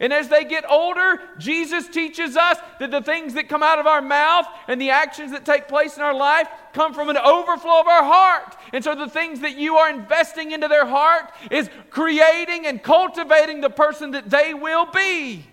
And 0.01 0.13
as 0.13 0.29
they 0.29 0.45
get 0.45 0.65
older, 0.71 1.21
Jesus 1.39 1.89
teaches 1.89 2.37
us 2.37 2.59
that 2.79 2.91
the 2.91 3.03
things 3.03 3.35
that 3.35 3.49
come 3.49 3.65
out 3.65 3.81
of 3.81 3.87
our 3.87 4.01
mouth 4.01 4.47
and 4.69 4.81
the 4.81 4.91
actions 4.91 5.33
that 5.33 5.45
take 5.45 5.67
place 5.67 5.97
in 5.97 6.03
our 6.03 6.15
life 6.15 6.49
come 6.73 6.95
from 6.95 7.09
an 7.09 7.17
overflow 7.17 7.81
of 7.81 7.89
our 7.89 8.05
heart. 8.05 8.57
And 8.73 8.85
so 8.85 8.95
the 8.95 9.09
things 9.09 9.41
that 9.41 9.57
you 9.57 9.77
are 9.77 9.91
investing 9.91 10.53
into 10.53 10.69
their 10.69 10.87
heart 10.87 11.33
is 11.51 11.69
creating 11.91 12.67
and 12.67 12.81
cultivating 12.81 13.61
the 13.61 13.71
person 13.71 14.13
that 14.13 14.31
they 14.31 14.55
will 14.55 14.87
be. 14.87 15.45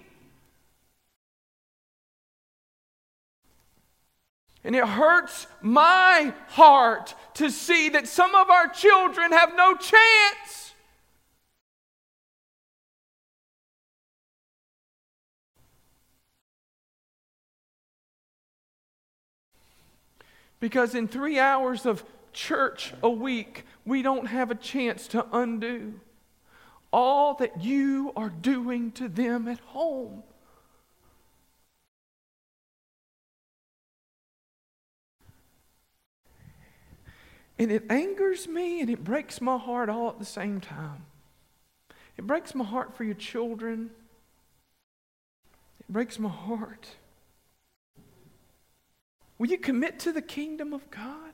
And 4.63 4.75
it 4.75 4.83
hurts 4.83 5.45
my 5.61 6.33
heart 6.49 7.13
to 7.35 7.51
see 7.51 7.89
that 7.89 8.07
some 8.07 8.33
of 8.33 8.49
our 8.49 8.67
children 8.67 9.31
have 9.31 9.55
no 9.55 9.75
chance. 9.75 10.64
Because 20.65 20.95
in 20.95 21.07
three 21.07 21.37
hours 21.37 21.85
of 21.85 22.03
church 22.33 22.91
a 23.03 23.09
week, 23.09 23.65
we 23.85 24.01
don't 24.01 24.25
have 24.25 24.49
a 24.49 24.55
chance 24.55 25.07
to 25.09 25.23
undo 25.31 25.99
all 26.91 27.35
that 27.35 27.63
you 27.63 28.11
are 28.15 28.31
doing 28.31 28.91
to 28.93 29.07
them 29.07 29.47
at 29.47 29.59
home. 29.59 30.23
And 37.59 37.71
it 37.71 37.83
angers 37.91 38.47
me 38.47 38.81
and 38.81 38.89
it 38.89 39.03
breaks 39.03 39.39
my 39.39 39.59
heart 39.59 39.87
all 39.87 40.09
at 40.09 40.17
the 40.17 40.25
same 40.25 40.59
time. 40.59 41.05
It 42.17 42.25
breaks 42.25 42.55
my 42.55 42.65
heart 42.65 42.97
for 42.97 43.03
your 43.03 43.13
children. 43.13 43.91
It 45.79 45.87
breaks 45.87 46.17
my 46.17 46.29
heart. 46.29 46.87
Will 49.37 49.47
you 49.47 49.57
commit 49.57 49.99
to 49.99 50.11
the 50.11 50.21
kingdom 50.21 50.73
of 50.73 50.89
God? 50.89 51.33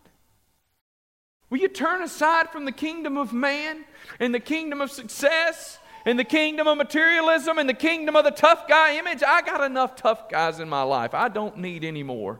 Will 1.50 1.60
you 1.60 1.68
turn 1.68 2.02
aside 2.02 2.50
from 2.50 2.66
the 2.66 2.72
kingdom 2.72 3.18
of 3.18 3.34
man 3.34 3.84
and 4.20 4.34
the 4.34 4.40
kingdom 4.40 4.82
of 4.82 4.90
success 4.90 5.80
and 6.06 6.18
the 6.18 6.24
kingdom 6.24 6.68
of 6.68 6.78
materialism 6.78 7.58
and 7.60 7.68
the 7.68 7.74
kingdom 7.74 8.16
of 8.16 8.24
the 8.24 8.32
tough 8.32 8.68
guy 8.68 8.98
image? 8.98 9.22
I 9.22 9.42
got 9.42 9.62
enough 9.62 9.96
tough 9.96 10.30
guys 10.30 10.60
in 10.60 10.70
my 10.70 10.84
life. 10.84 11.14
I 11.14 11.28
don't 11.28 11.58
need 11.58 11.84
any 11.84 12.04
more, 12.04 12.40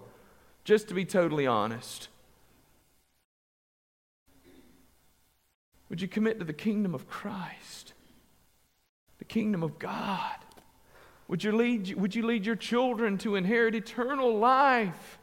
just 0.64 0.88
to 0.88 0.94
be 0.94 1.06
totally 1.06 1.46
honest. 1.46 2.08
Would 5.90 6.02
you 6.02 6.08
commit 6.08 6.40
to 6.40 6.46
the 6.46 6.54
kingdom 6.54 6.96
of 6.96 7.10
Christ, 7.10 7.92
the 9.20 9.26
kingdom 9.26 9.62
of 9.62 9.78
God? 9.78 10.38
Would 11.28 11.44
you 11.44 11.52
lead, 11.52 11.96
would 11.96 12.16
you 12.16 12.26
lead 12.26 12.46
your 12.46 12.56
children 12.56 13.18
to 13.20 13.36
inherit 13.36 13.76
eternal 13.76 14.38
life? 14.38 15.20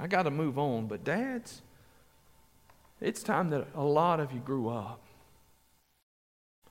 I 0.00 0.06
got 0.06 0.22
to 0.22 0.30
move 0.30 0.58
on. 0.58 0.86
But, 0.86 1.04
dads, 1.04 1.60
it's 3.00 3.22
time 3.22 3.50
that 3.50 3.68
a 3.74 3.84
lot 3.84 4.18
of 4.18 4.32
you 4.32 4.40
grew 4.40 4.68
up. 4.68 5.02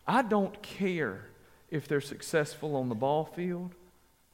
I 0.07 0.23
don't 0.23 0.59
care 0.63 1.27
if 1.69 1.87
they're 1.87 2.01
successful 2.01 2.75
on 2.75 2.89
the 2.89 2.95
ball 2.95 3.25
field. 3.25 3.75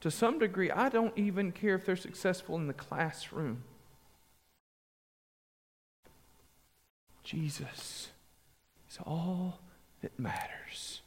To 0.00 0.10
some 0.10 0.38
degree, 0.38 0.70
I 0.70 0.88
don't 0.88 1.16
even 1.16 1.52
care 1.52 1.74
if 1.74 1.84
they're 1.84 1.96
successful 1.96 2.56
in 2.56 2.66
the 2.66 2.72
classroom. 2.72 3.64
Jesus 7.22 8.08
is 8.90 8.98
all 9.04 9.60
that 10.00 10.18
matters. 10.18 11.02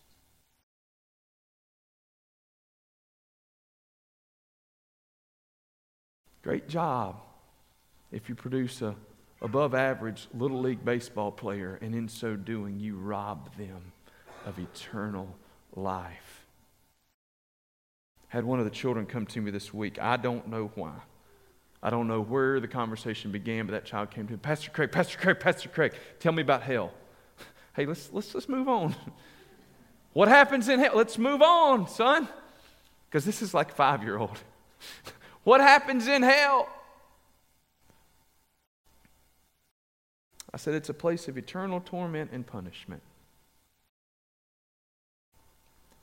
Great 6.43 6.67
job 6.67 7.15
if 8.11 8.29
you 8.29 8.35
produce 8.35 8.81
a 8.81 8.95
above 9.41 9.73
average 9.73 10.27
little 10.33 10.59
league 10.59 10.83
baseball 10.83 11.31
player 11.31 11.79
and 11.81 11.95
in 11.95 12.07
so 12.07 12.35
doing 12.35 12.79
you 12.79 12.97
rob 12.97 13.55
them 13.57 13.93
of 14.45 14.59
eternal 14.59 15.35
life. 15.75 16.45
Had 18.27 18.43
one 18.43 18.59
of 18.59 18.65
the 18.65 18.71
children 18.71 19.05
come 19.05 19.25
to 19.27 19.41
me 19.41 19.49
this 19.51 19.73
week. 19.73 19.99
I 19.99 20.17
don't 20.17 20.47
know 20.47 20.71
why. 20.75 20.93
I 21.81 21.89
don't 21.89 22.07
know 22.07 22.21
where 22.21 22.59
the 22.59 22.67
conversation 22.67 23.31
began 23.31 23.65
but 23.65 23.71
that 23.71 23.85
child 23.85 24.11
came 24.11 24.27
to 24.27 24.33
me 24.33 24.39
pastor 24.39 24.71
craig 24.71 24.91
pastor 24.91 25.17
craig 25.17 25.39
pastor 25.39 25.69
craig 25.69 25.93
tell 26.19 26.31
me 26.31 26.41
about 26.41 26.63
hell. 26.63 26.91
Hey 27.75 27.85
let's 27.85 28.11
let's 28.11 28.33
let's 28.33 28.49
move 28.49 28.67
on. 28.67 28.95
What 30.11 30.27
happens 30.27 30.67
in 30.69 30.79
hell? 30.79 30.93
Let's 30.95 31.19
move 31.19 31.41
on 31.41 31.87
son. 31.87 32.27
Because 33.07 33.25
this 33.25 33.43
is 33.43 33.53
like 33.53 33.73
five 33.73 34.03
year 34.03 34.17
old 34.17 34.37
what 35.43 35.61
happens 35.61 36.07
in 36.07 36.23
hell 36.23 36.67
I 40.53 40.57
said 40.57 40.73
it's 40.73 40.89
a 40.89 40.93
place 40.93 41.27
of 41.27 41.37
eternal 41.37 41.79
torment 41.79 42.31
and 42.31 42.45
punishment. 42.45 43.01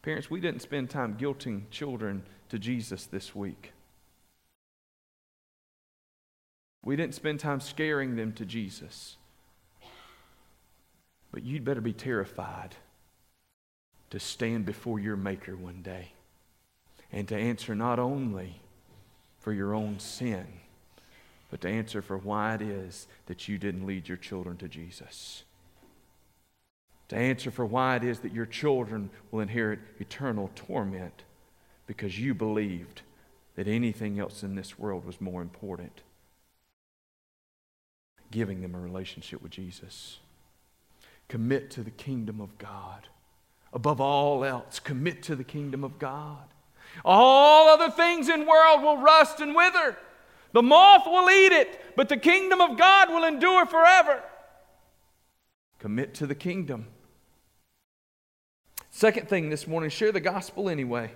Parents, 0.03 0.31
we 0.31 0.41
didn't 0.41 0.63
spend 0.63 0.89
time 0.89 1.17
guilting 1.17 1.63
children 1.71 2.23
to 2.49 2.59
Jesus 2.59 3.07
this 3.07 3.35
week. 3.35 3.73
We 6.85 6.95
didn't 6.95 7.17
spend 7.17 7.41
time 7.41 7.59
scaring 7.61 8.15
them 8.15 8.33
to 8.35 8.45
Jesus. 8.45 9.17
But 11.33 11.43
you'd 11.43 11.65
better 11.65 11.81
be 11.81 11.93
terrified 11.93 12.77
to 14.11 14.21
stand 14.21 14.65
before 14.65 15.01
your 15.01 15.17
Maker 15.17 15.57
one 15.57 15.83
day 15.83 16.13
and 17.11 17.27
to 17.27 17.37
answer 17.37 17.75
not 17.75 17.99
only 17.99 18.61
for 19.41 19.53
your 19.53 19.75
own 19.75 19.99
sin, 19.99 20.47
but 21.51 21.61
to 21.61 21.69
answer 21.69 22.03
for 22.03 22.17
why 22.17 22.55
it 22.55 22.63
is 22.63 23.07
that 23.27 23.49
you 23.49 23.59
didn't 23.59 23.87
lead 23.87 24.09
your 24.09 24.17
children 24.17 24.57
to 24.59 24.69
Jesus. 24.69 25.45
To 27.09 27.17
answer 27.17 27.51
for 27.51 27.65
why 27.65 27.97
it 27.97 28.05
is 28.05 28.21
that 28.21 28.33
your 28.33 28.47
children 28.47 29.11
will 29.31 29.41
inherit 29.41 29.79
eternal 30.01 30.51
torment 30.55 31.23
because 31.87 32.19
you 32.19 32.35
believed 32.35 33.03
that 33.55 33.69
anything 33.69 34.19
else 34.19 34.43
in 34.43 34.57
this 34.57 34.79
world 34.79 35.05
was 35.05 35.21
more 35.21 35.41
important. 35.41 36.03
Giving 38.31 38.61
them 38.61 38.75
a 38.75 38.81
relationship 38.81 39.41
with 39.41 39.53
Jesus. 39.53 40.19
Commit 41.29 41.71
to 41.73 41.83
the 41.83 41.91
kingdom 41.91 42.41
of 42.41 42.59
God. 42.59 43.09
Above 43.73 44.01
all 44.01 44.45
else, 44.45 44.81
commit 44.81 45.23
to 45.25 45.37
the 45.37 45.45
kingdom 45.45 45.85
of 45.85 45.99
God. 45.99 46.45
All 47.05 47.69
other 47.69 47.91
things 47.91 48.29
in 48.29 48.41
the 48.41 48.47
world 48.47 48.83
will 48.83 48.99
rust 48.99 49.41
and 49.41 49.55
wither. 49.55 49.97
The 50.57 50.63
moth 50.63 51.05
will 51.05 51.29
eat 51.29 51.53
it, 51.53 51.79
but 51.97 52.09
the 52.09 52.17
kingdom 52.17 52.63
of 52.63 52.79
God 52.79 53.11
will 53.11 53.25
endure 53.25 53.67
forever. 53.67 54.23
Commit 55.81 56.15
to 56.15 56.27
the 56.27 56.35
kingdom. 56.35 56.87
Second 58.89 59.29
thing 59.29 59.51
this 59.51 59.67
morning, 59.67 59.91
share 59.91 60.13
the 60.13 60.21
gospel 60.21 60.71
anyway. 60.71 61.13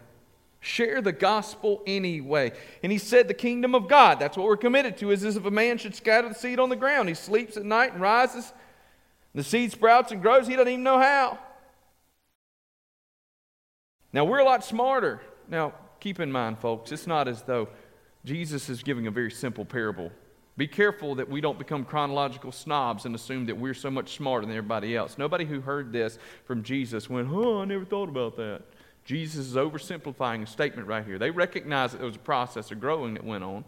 Share 0.61 1.01
the 1.01 1.13
gospel 1.13 1.83
anyway. 1.87 2.53
And 2.83 2.93
he 2.93 2.99
said, 2.99 3.29
The 3.29 3.33
kingdom 3.33 3.75
of 3.75 3.89
God, 3.89 4.21
that's 4.21 4.37
what 4.37 4.45
we're 4.45 4.59
committed 4.59 4.99
to, 4.99 5.11
is 5.11 5.25
as 5.25 5.39
if 5.39 5.47
a 5.47 5.51
man 5.51 5.79
should 5.79 5.95
scatter 5.95 6.29
the 6.29 6.35
seed 6.35 6.61
on 6.61 6.69
the 6.69 6.77
ground. 6.77 7.09
He 7.09 7.15
sleeps 7.15 7.57
at 7.57 7.65
night 7.65 7.95
and 7.95 8.03
rises, 8.03 8.53
the 9.35 9.43
seed 9.43 9.73
sprouts 9.73 10.13
and 10.13 10.21
grows. 10.21 10.49
He 10.49 10.55
doesn't 10.55 10.71
even 10.71 10.85
know 10.85 10.99
how. 10.99 11.39
Now, 14.13 14.27
we're 14.27 14.41
a 14.41 14.45
lot 14.45 14.67
smarter. 14.67 15.23
Now, 15.49 15.73
keep 15.99 16.21
in 16.21 16.31
mind, 16.31 16.59
folks, 16.59 16.93
it's 16.93 17.07
not 17.07 17.27
as 17.27 17.41
though 17.45 17.71
Jesus 18.25 18.69
is 18.69 18.83
giving 18.83 19.07
a 19.07 19.11
very 19.11 19.31
simple 19.31 19.65
parable. 19.65 20.11
Be 20.57 20.67
careful 20.67 21.15
that 21.15 21.29
we 21.29 21.41
don't 21.41 21.59
become 21.59 21.85
chronological 21.85 22.53
snobs 22.53 23.07
and 23.07 23.15
assume 23.15 23.47
that 23.47 23.57
we're 23.57 23.73
so 23.73 23.91
much 23.91 24.17
smarter 24.17 24.47
than 24.47 24.55
everybody 24.55 24.95
else. 24.95 25.17
Nobody 25.17 25.47
who 25.47 25.61
heard 25.61 25.93
this 25.93 26.19
from 26.45 26.63
Jesus 26.63 27.09
went, 27.09 27.29
Oh, 27.31 27.63
I 27.63 27.65
never 27.65 27.85
thought 27.85 28.09
about 28.09 28.37
that. 28.37 28.63
Jesus 29.05 29.47
is 29.47 29.55
oversimplifying 29.55 30.43
a 30.43 30.47
statement 30.47 30.87
right 30.87 31.05
here. 31.05 31.19
They 31.19 31.31
recognize 31.31 31.93
that 31.93 31.99
there 31.99 32.07
was 32.07 32.17
a 32.17 32.21
process 32.21 32.71
of 32.71 32.81
growing 32.81 33.15
that 33.15 33.25
went 33.25 33.43
on. 33.43 33.65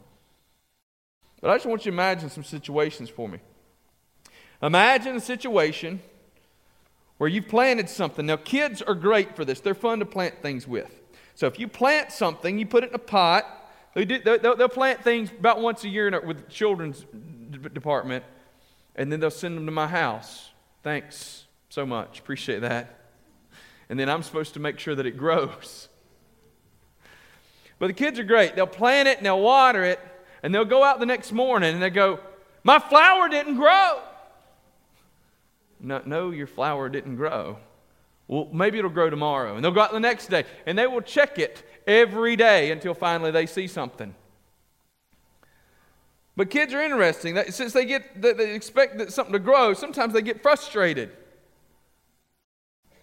But 1.40 1.50
I 1.50 1.56
just 1.56 1.66
want 1.66 1.85
you 1.85 1.90
to 1.90 1.97
imagine 1.97 2.30
some 2.30 2.44
situations 2.44 3.09
for 3.09 3.28
me. 3.28 3.38
Imagine 4.62 5.16
a 5.16 5.21
situation 5.21 6.00
where 7.18 7.28
you've 7.28 7.49
planted 7.49 7.88
something. 7.88 8.26
Now, 8.26 8.37
kids 8.37 8.82
are 8.82 8.94
great 8.94 9.35
for 9.35 9.44
this, 9.44 9.61
they're 9.61 9.75
fun 9.75 9.99
to 10.00 10.06
plant 10.06 10.42
things 10.42 10.68
with. 10.68 11.00
So, 11.35 11.47
if 11.47 11.59
you 11.59 11.66
plant 11.68 12.12
something, 12.12 12.59
you 12.59 12.66
put 12.66 12.85
it 12.85 12.90
in 12.90 12.94
a 12.94 12.99
pot. 12.99 13.44
They 13.95 14.05
do, 14.05 14.19
they'll, 14.19 14.57
they'll 14.57 14.69
plant 14.69 15.03
things 15.03 15.31
about 15.31 15.61
once 15.61 15.85
a 15.85 15.89
year 15.89 16.11
with 16.21 16.45
the 16.47 16.51
children's 16.51 17.05
department, 17.75 18.25
and 18.97 19.13
then 19.13 19.21
they'll 19.21 19.31
send 19.31 19.57
them 19.57 19.67
to 19.67 19.73
my 19.73 19.87
house. 19.87 20.51
Thanks 20.83 21.45
so 21.69 21.85
much. 21.85 22.19
Appreciate 22.19 22.61
that 22.61 23.03
and 23.93 24.01
then 24.01 24.09
I'm 24.09 24.23
supposed 24.23 24.55
to 24.55 24.61
make 24.61 24.79
sure 24.79 24.95
that 24.95 25.05
it 25.05 25.19
grows. 25.19 25.91
But 27.79 27.89
the 27.89 27.93
kids 27.93 28.19
are 28.19 28.25
great. 28.25 28.57
They'll 28.57 28.67
plant 28.67 29.07
it 29.07 29.19
and 29.19 29.27
they'll 29.27 29.39
water 29.39 29.85
it, 29.85 30.01
and 30.43 30.55
they'll 30.55 30.65
go 30.65 30.83
out 30.83 30.99
the 30.99 31.05
next 31.05 31.31
morning 31.31 31.75
and 31.75 31.83
they 31.83 31.91
go, 31.91 32.19
My 32.65 32.79
flower 32.79 33.29
didn't 33.29 33.57
grow. 33.57 34.01
No, 35.79 36.01
no, 36.07 36.31
your 36.31 36.47
flower 36.47 36.89
didn't 36.89 37.17
grow. 37.17 37.59
Well, 38.33 38.49
maybe 38.51 38.79
it'll 38.79 38.91
grow 38.91 39.11
tomorrow. 39.11 39.57
And 39.57 39.62
they'll 39.62 39.73
go 39.73 39.83
out 39.83 39.93
the 39.93 40.01
next 40.01 40.29
day 40.29 40.45
and 40.65 40.79
they 40.79 40.87
will 40.87 41.03
check 41.03 41.39
it 41.39 41.62
every 41.87 42.35
day 42.35 42.71
until 42.71 42.95
finally 42.95 43.31
they 43.31 43.45
see 43.45 43.67
something. 43.67 44.15
But 46.35 46.49
kids 46.49 46.73
are 46.73 46.83
interesting. 46.83 47.39
Since 47.51 47.75
they 47.75 47.85
get 47.85 48.23
they 48.23 48.55
expect 48.55 48.97
that 48.97 49.12
something 49.12 49.35
to 49.35 49.39
grow, 49.39 49.75
sometimes 49.75 50.15
they 50.15 50.23
get 50.23 50.43
frustrated. 50.43 51.11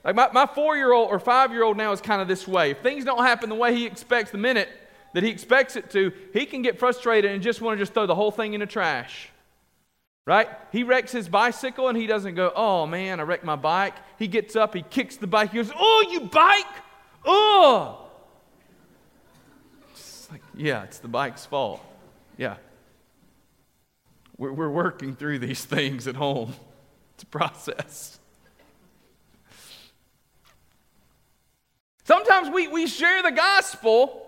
Like 0.03 0.15
my, 0.15 0.29
my 0.33 0.47
four 0.47 0.75
year 0.75 0.93
old 0.93 1.11
or 1.11 1.19
five 1.19 1.51
year 1.51 1.61
old 1.61 1.77
now 1.77 1.91
is 1.91 2.01
kind 2.01 2.23
of 2.23 2.27
this 2.27 2.47
way. 2.47 2.71
If 2.71 2.79
things 2.79 3.05
don't 3.05 3.23
happen 3.23 3.49
the 3.49 3.55
way 3.55 3.75
he 3.75 3.85
expects 3.85 4.31
the 4.31 4.39
minute 4.39 4.69
that 5.13 5.21
he 5.21 5.29
expects 5.29 5.75
it 5.75 5.91
to, 5.91 6.11
he 6.33 6.47
can 6.47 6.63
get 6.63 6.79
frustrated 6.79 7.29
and 7.29 7.43
just 7.43 7.61
want 7.61 7.77
to 7.77 7.83
just 7.83 7.93
throw 7.93 8.07
the 8.07 8.15
whole 8.15 8.31
thing 8.31 8.55
in 8.55 8.61
the 8.61 8.65
trash. 8.65 9.29
Right? 10.25 10.47
He 10.71 10.83
wrecks 10.83 11.11
his 11.11 11.27
bicycle 11.27 11.87
and 11.87 11.97
he 11.97 12.05
doesn't 12.05 12.35
go, 12.35 12.51
oh 12.55 12.85
man, 12.85 13.19
I 13.19 13.23
wrecked 13.23 13.43
my 13.43 13.55
bike. 13.55 13.95
He 14.19 14.27
gets 14.27 14.55
up, 14.55 14.75
he 14.75 14.83
kicks 14.83 15.17
the 15.17 15.27
bike, 15.27 15.51
he 15.51 15.57
goes, 15.57 15.71
oh, 15.75 16.07
you 16.11 16.21
bike? 16.21 16.65
Oh. 17.25 18.09
It's 19.91 20.27
like, 20.31 20.41
yeah, 20.55 20.83
it's 20.83 20.99
the 20.99 21.07
bike's 21.07 21.45
fault. 21.45 21.83
Yeah. 22.37 22.57
We're, 24.37 24.53
we're 24.53 24.69
working 24.69 25.15
through 25.15 25.39
these 25.39 25.65
things 25.65 26.07
at 26.07 26.15
home. 26.15 26.53
It's 27.15 27.23
a 27.23 27.27
process. 27.27 28.19
Sometimes 32.03 32.49
we, 32.49 32.67
we 32.67 32.87
share 32.87 33.21
the 33.21 33.31
gospel 33.31 34.25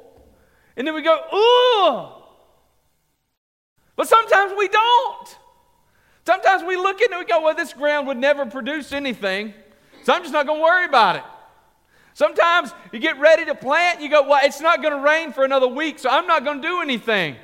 and 0.75 0.87
then 0.87 0.95
we 0.95 1.01
go, 1.01 1.15
ooh. 1.33 2.23
But 3.95 4.07
sometimes 4.07 4.53
we 4.57 4.67
don't. 4.67 5.37
Sometimes 6.31 6.63
we 6.63 6.77
look 6.77 7.01
at 7.01 7.09
it 7.09 7.11
and 7.11 7.19
we 7.19 7.25
go, 7.25 7.41
well, 7.41 7.53
this 7.53 7.73
ground 7.73 8.07
would 8.07 8.15
never 8.15 8.45
produce 8.45 8.93
anything, 8.93 9.53
so 10.03 10.13
I'm 10.13 10.21
just 10.21 10.31
not 10.31 10.47
going 10.47 10.59
to 10.59 10.63
worry 10.63 10.85
about 10.85 11.17
it. 11.17 11.23
Sometimes 12.13 12.71
you 12.93 12.99
get 12.99 13.19
ready 13.19 13.43
to 13.43 13.53
plant 13.53 13.99
you 13.99 14.09
go, 14.09 14.25
well, 14.25 14.39
it's 14.41 14.61
not 14.61 14.81
going 14.81 14.93
to 14.93 15.03
rain 15.05 15.33
for 15.33 15.43
another 15.43 15.67
week, 15.67 15.99
so 15.99 16.09
I'm 16.09 16.27
not 16.27 16.45
going 16.45 16.61
to 16.61 16.65
do 16.65 16.81
anything. 16.81 17.35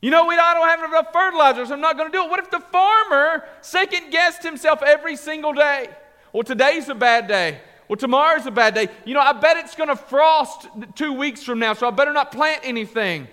You 0.00 0.10
know, 0.10 0.24
we, 0.24 0.38
I 0.38 0.54
don't 0.54 0.66
have 0.66 0.90
enough 0.90 1.12
fertilizer, 1.12 1.66
so 1.66 1.74
I'm 1.74 1.82
not 1.82 1.98
going 1.98 2.10
to 2.10 2.16
do 2.16 2.24
it. 2.24 2.30
What 2.30 2.40
if 2.40 2.50
the 2.50 2.60
farmer 2.60 3.44
second 3.60 4.10
guessed 4.10 4.42
himself 4.42 4.82
every 4.82 5.14
single 5.14 5.52
day? 5.52 5.88
Well, 6.32 6.44
today's 6.44 6.88
a 6.88 6.94
bad 6.94 7.28
day. 7.28 7.60
Well, 7.88 7.98
tomorrow's 7.98 8.46
a 8.46 8.50
bad 8.50 8.74
day. 8.74 8.88
You 9.04 9.12
know, 9.12 9.20
I 9.20 9.34
bet 9.34 9.58
it's 9.58 9.74
going 9.74 9.90
to 9.90 9.96
frost 9.96 10.66
two 10.94 11.12
weeks 11.12 11.42
from 11.42 11.58
now, 11.58 11.74
so 11.74 11.86
I 11.86 11.90
better 11.90 12.14
not 12.14 12.32
plant 12.32 12.62
anything. 12.64 13.28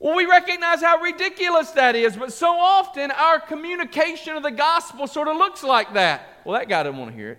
Well, 0.00 0.16
we 0.16 0.24
recognize 0.24 0.80
how 0.80 0.96
ridiculous 0.96 1.72
that 1.72 1.94
is, 1.94 2.16
but 2.16 2.32
so 2.32 2.48
often 2.48 3.10
our 3.10 3.38
communication 3.38 4.34
of 4.34 4.42
the 4.42 4.50
gospel 4.50 5.06
sort 5.06 5.28
of 5.28 5.36
looks 5.36 5.62
like 5.62 5.92
that. 5.92 6.40
Well, 6.44 6.58
that 6.58 6.70
guy 6.70 6.82
didn't 6.82 6.98
want 6.98 7.10
to 7.10 7.16
hear 7.16 7.32
it. 7.32 7.38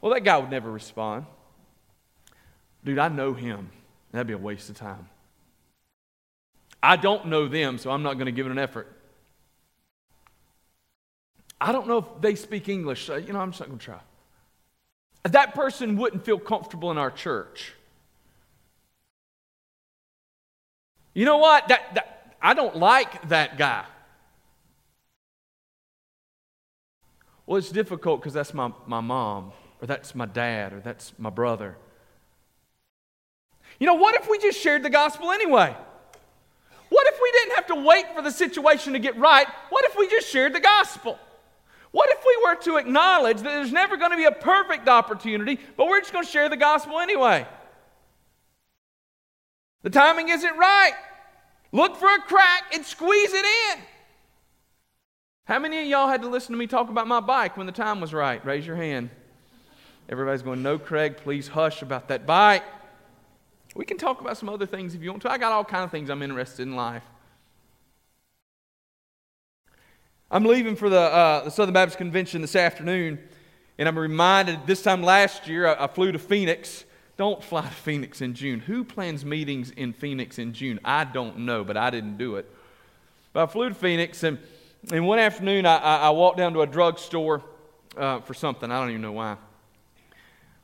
Well, 0.00 0.14
that 0.14 0.20
guy 0.20 0.38
would 0.38 0.50
never 0.50 0.70
respond. 0.70 1.26
Dude, 2.84 2.98
I 2.98 3.08
know 3.08 3.34
him. 3.34 3.70
That'd 4.12 4.28
be 4.28 4.32
a 4.32 4.38
waste 4.38 4.70
of 4.70 4.76
time. 4.76 5.08
I 6.80 6.94
don't 6.96 7.26
know 7.26 7.48
them, 7.48 7.78
so 7.78 7.90
I'm 7.90 8.04
not 8.04 8.14
going 8.14 8.26
to 8.26 8.32
give 8.32 8.46
it 8.46 8.52
an 8.52 8.58
effort. 8.58 8.86
I 11.60 11.72
don't 11.72 11.88
know 11.88 11.98
if 11.98 12.04
they 12.20 12.36
speak 12.36 12.68
English. 12.68 13.06
So, 13.06 13.16
you 13.16 13.32
know, 13.32 13.40
I'm 13.40 13.50
just 13.50 13.60
not 13.60 13.70
going 13.70 13.78
to 13.78 13.84
try. 13.84 14.00
That 15.24 15.54
person 15.54 15.96
wouldn't 15.96 16.24
feel 16.24 16.38
comfortable 16.38 16.92
in 16.92 16.98
our 16.98 17.10
church. 17.10 17.72
You 21.14 21.24
know 21.24 21.38
what? 21.38 21.68
That, 21.68 21.94
that, 21.94 22.36
I 22.42 22.54
don't 22.54 22.76
like 22.76 23.28
that 23.28 23.56
guy. 23.56 23.84
Well, 27.46 27.58
it's 27.58 27.70
difficult 27.70 28.20
because 28.20 28.32
that's 28.32 28.52
my, 28.52 28.72
my 28.86 29.00
mom, 29.00 29.52
or 29.80 29.86
that's 29.86 30.14
my 30.14 30.26
dad, 30.26 30.72
or 30.72 30.80
that's 30.80 31.12
my 31.18 31.30
brother. 31.30 31.76
You 33.78 33.86
know, 33.86 33.94
what 33.94 34.14
if 34.14 34.28
we 34.28 34.38
just 34.38 34.60
shared 34.60 34.82
the 34.82 34.90
gospel 34.90 35.30
anyway? 35.30 35.74
What 36.88 37.06
if 37.06 37.18
we 37.22 37.32
didn't 37.32 37.56
have 37.56 37.66
to 37.68 37.86
wait 37.86 38.06
for 38.14 38.22
the 38.22 38.30
situation 38.30 38.92
to 38.92 38.98
get 38.98 39.16
right? 39.18 39.46
What 39.70 39.84
if 39.84 39.96
we 39.96 40.08
just 40.08 40.28
shared 40.28 40.54
the 40.54 40.60
gospel? 40.60 41.18
What 41.90 42.10
if 42.10 42.24
we 42.26 42.44
were 42.44 42.56
to 42.62 42.76
acknowledge 42.76 43.36
that 43.38 43.44
there's 43.44 43.72
never 43.72 43.96
going 43.96 44.10
to 44.10 44.16
be 44.16 44.24
a 44.24 44.32
perfect 44.32 44.88
opportunity, 44.88 45.60
but 45.76 45.86
we're 45.86 46.00
just 46.00 46.12
going 46.12 46.24
to 46.24 46.30
share 46.30 46.48
the 46.48 46.56
gospel 46.56 46.98
anyway? 46.98 47.46
The 49.84 49.90
timing 49.90 50.30
isn't 50.30 50.56
right. 50.56 50.94
Look 51.70 51.96
for 51.96 52.08
a 52.08 52.18
crack 52.18 52.74
and 52.74 52.84
squeeze 52.84 53.32
it 53.32 53.44
in. 53.44 53.82
How 55.44 55.58
many 55.58 55.82
of 55.82 55.86
y'all 55.86 56.08
had 56.08 56.22
to 56.22 56.28
listen 56.28 56.52
to 56.54 56.58
me 56.58 56.66
talk 56.66 56.88
about 56.88 57.06
my 57.06 57.20
bike 57.20 57.58
when 57.58 57.66
the 57.66 57.72
time 57.72 58.00
was 58.00 58.14
right? 58.14 58.44
Raise 58.46 58.66
your 58.66 58.76
hand. 58.76 59.10
Everybody's 60.08 60.40
going, 60.40 60.62
No, 60.62 60.78
Craig, 60.78 61.18
please 61.18 61.48
hush 61.48 61.82
about 61.82 62.08
that 62.08 62.26
bike. 62.26 62.64
We 63.74 63.84
can 63.84 63.98
talk 63.98 64.22
about 64.22 64.38
some 64.38 64.48
other 64.48 64.64
things 64.64 64.94
if 64.94 65.02
you 65.02 65.10
want 65.10 65.20
to. 65.22 65.30
I 65.30 65.36
got 65.36 65.52
all 65.52 65.64
kind 65.64 65.84
of 65.84 65.90
things 65.90 66.08
I'm 66.08 66.22
interested 66.22 66.62
in 66.62 66.76
life. 66.76 67.02
I'm 70.30 70.44
leaving 70.44 70.76
for 70.76 70.88
the, 70.88 71.00
uh, 71.00 71.44
the 71.44 71.50
Southern 71.50 71.74
Baptist 71.74 71.98
Convention 71.98 72.40
this 72.40 72.56
afternoon, 72.56 73.18
and 73.78 73.86
I'm 73.86 73.98
reminded 73.98 74.66
this 74.66 74.82
time 74.82 75.02
last 75.02 75.46
year 75.46 75.66
I, 75.66 75.84
I 75.84 75.86
flew 75.88 76.10
to 76.10 76.18
Phoenix. 76.18 76.86
Don't 77.16 77.42
fly 77.42 77.62
to 77.62 77.68
Phoenix 77.68 78.20
in 78.20 78.34
June. 78.34 78.60
Who 78.60 78.82
plans 78.82 79.24
meetings 79.24 79.70
in 79.70 79.92
Phoenix 79.92 80.38
in 80.38 80.52
June? 80.52 80.80
I 80.84 81.04
don't 81.04 81.40
know, 81.40 81.62
but 81.62 81.76
I 81.76 81.90
didn't 81.90 82.18
do 82.18 82.36
it. 82.36 82.50
But 83.32 83.44
I 83.44 83.46
flew 83.46 83.68
to 83.68 83.74
Phoenix, 83.74 84.22
and, 84.24 84.38
and 84.90 85.06
one 85.06 85.18
afternoon 85.18 85.64
I, 85.66 85.76
I, 85.76 86.10
walked 86.10 86.38
down 86.38 86.54
to 86.54 86.62
a 86.62 86.66
drugstore 86.66 87.42
uh, 87.96 88.20
for 88.20 88.34
something. 88.34 88.70
I 88.70 88.80
don't 88.80 88.90
even 88.90 89.02
know 89.02 89.12
why. 89.12 89.36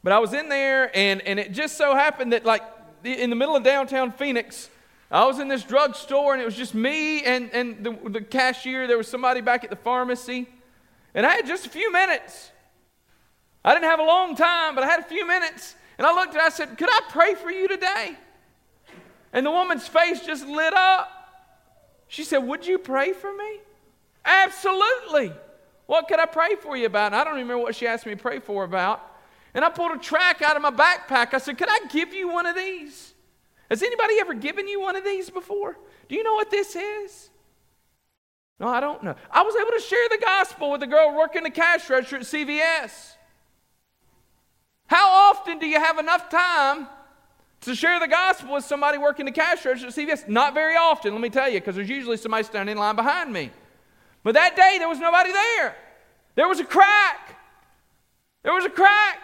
But 0.03 0.13
I 0.13 0.19
was 0.19 0.33
in 0.33 0.49
there, 0.49 0.91
and, 0.97 1.21
and 1.23 1.39
it 1.39 1.53
just 1.53 1.77
so 1.77 1.95
happened 1.95 2.33
that, 2.33 2.45
like, 2.45 2.63
in 3.05 3.31
the 3.31 3.37
middle 3.37 3.55
of 3.55 3.63
downtown 3.63 4.11
Phoenix, 4.11 4.71
I 5.11 5.27
was 5.27 5.39
in 5.39 5.49
this 5.49 5.63
drugstore, 5.63 6.33
and 6.33 6.43
it 6.43 6.45
was 6.45 6.57
just 6.57 6.75
me 6.75 7.23
and, 7.23 7.51
and 7.53 7.85
the, 7.85 8.11
the 8.11 8.21
cashier. 8.21 8.87
There 8.87 8.99
was 8.99 9.09
somebody 9.09 9.41
back 9.41 9.63
at 9.63 9.71
the 9.71 9.77
pharmacy. 9.77 10.49
And 11.15 11.27
I 11.27 11.35
had 11.35 11.47
just 11.47 11.67
a 11.67 11.69
few 11.69 11.93
minutes. 11.93 12.51
I 13.65 13.75
didn't 13.75 13.91
have 13.91 14.01
a 14.01 14.05
long 14.05 14.37
time, 14.37 14.75
but 14.75 14.85
I 14.85 14.87
had 14.87 15.01
a 15.01 15.05
few 15.05 15.27
minutes. 15.27 15.75
And 16.01 16.07
I 16.07 16.15
looked 16.15 16.35
at 16.35 16.37
and 16.37 16.43
I 16.45 16.49
said, 16.49 16.79
Could 16.79 16.89
I 16.91 17.01
pray 17.11 17.35
for 17.35 17.51
you 17.51 17.69
today? 17.69 18.17
And 19.35 19.45
the 19.45 19.51
woman's 19.51 19.87
face 19.87 20.23
just 20.25 20.47
lit 20.47 20.73
up. 20.73 21.11
She 22.09 22.25
said, 22.25 22.39
Would 22.39 22.67
you 22.67 22.79
pray 22.79 23.13
for 23.13 23.31
me? 23.31 23.61
Absolutely. 24.25 25.31
What 25.85 26.09
could 26.09 26.19
I 26.19 26.25
pray 26.25 26.55
for 26.59 26.75
you 26.75 26.87
about? 26.87 27.09
And 27.13 27.17
I 27.17 27.23
don't 27.23 27.35
remember 27.35 27.59
what 27.59 27.75
she 27.75 27.87
asked 27.87 28.07
me 28.07 28.15
to 28.15 28.19
pray 28.19 28.39
for 28.39 28.65
about. 28.65 29.03
And 29.53 29.63
I 29.63 29.69
pulled 29.69 29.93
a 29.93 29.99
track 29.99 30.41
out 30.41 30.57
of 30.57 30.63
my 30.63 30.71
backpack. 30.71 31.35
I 31.35 31.39
said, 31.39 31.59
Could 31.59 31.69
I 31.69 31.81
give 31.91 32.15
you 32.15 32.31
one 32.31 32.47
of 32.47 32.57
these? 32.57 33.13
Has 33.69 33.83
anybody 33.83 34.15
ever 34.21 34.33
given 34.33 34.69
you 34.69 34.81
one 34.81 34.97
of 34.97 35.05
these 35.05 35.29
before? 35.29 35.77
Do 36.09 36.15
you 36.15 36.23
know 36.23 36.33
what 36.33 36.51
this 36.51 36.77
is? 36.77 37.29
No, 38.59 38.69
I 38.69 38.81
don't 38.81 39.05
know. 39.05 39.17
I 39.31 39.43
was 39.43 39.55
able 39.55 39.73
to 39.73 39.81
share 39.81 40.09
the 40.09 40.25
gospel 40.25 40.71
with 40.71 40.83
a 40.83 40.87
girl 40.87 41.15
working 41.15 41.43
the 41.43 41.51
cash 41.51 41.91
register 41.91 42.17
at 42.17 42.23
CVS. 42.23 43.17
How 44.91 45.31
often 45.31 45.61
do 45.61 45.69
you 45.69 45.79
have 45.79 46.01
enough 46.01 46.29
time 46.29 46.89
to 47.61 47.77
share 47.77 48.01
the 48.01 48.09
gospel 48.09 48.55
with 48.55 48.65
somebody 48.65 48.99
working 48.99 49.25
the 49.25 49.31
cash 49.31 49.65
register 49.65 49.87
at 49.87 49.95
CVS? 49.95 50.29
Not 50.29 50.53
very 50.53 50.75
often, 50.75 51.13
let 51.13 51.21
me 51.21 51.31
tell 51.31 51.49
you, 51.49 51.61
because 51.61 51.77
there's 51.77 51.89
usually 51.89 52.17
somebody 52.17 52.43
standing 52.43 52.73
in 52.73 52.79
line 52.79 52.97
behind 52.97 53.33
me. 53.33 53.53
But 54.25 54.35
that 54.35 54.57
day, 54.57 54.79
there 54.79 54.89
was 54.89 54.99
nobody 54.99 55.31
there. 55.31 55.77
There 56.35 56.49
was 56.49 56.59
a 56.59 56.65
crack. 56.65 57.39
There 58.43 58.53
was 58.53 58.65
a 58.65 58.69
crack. 58.69 59.21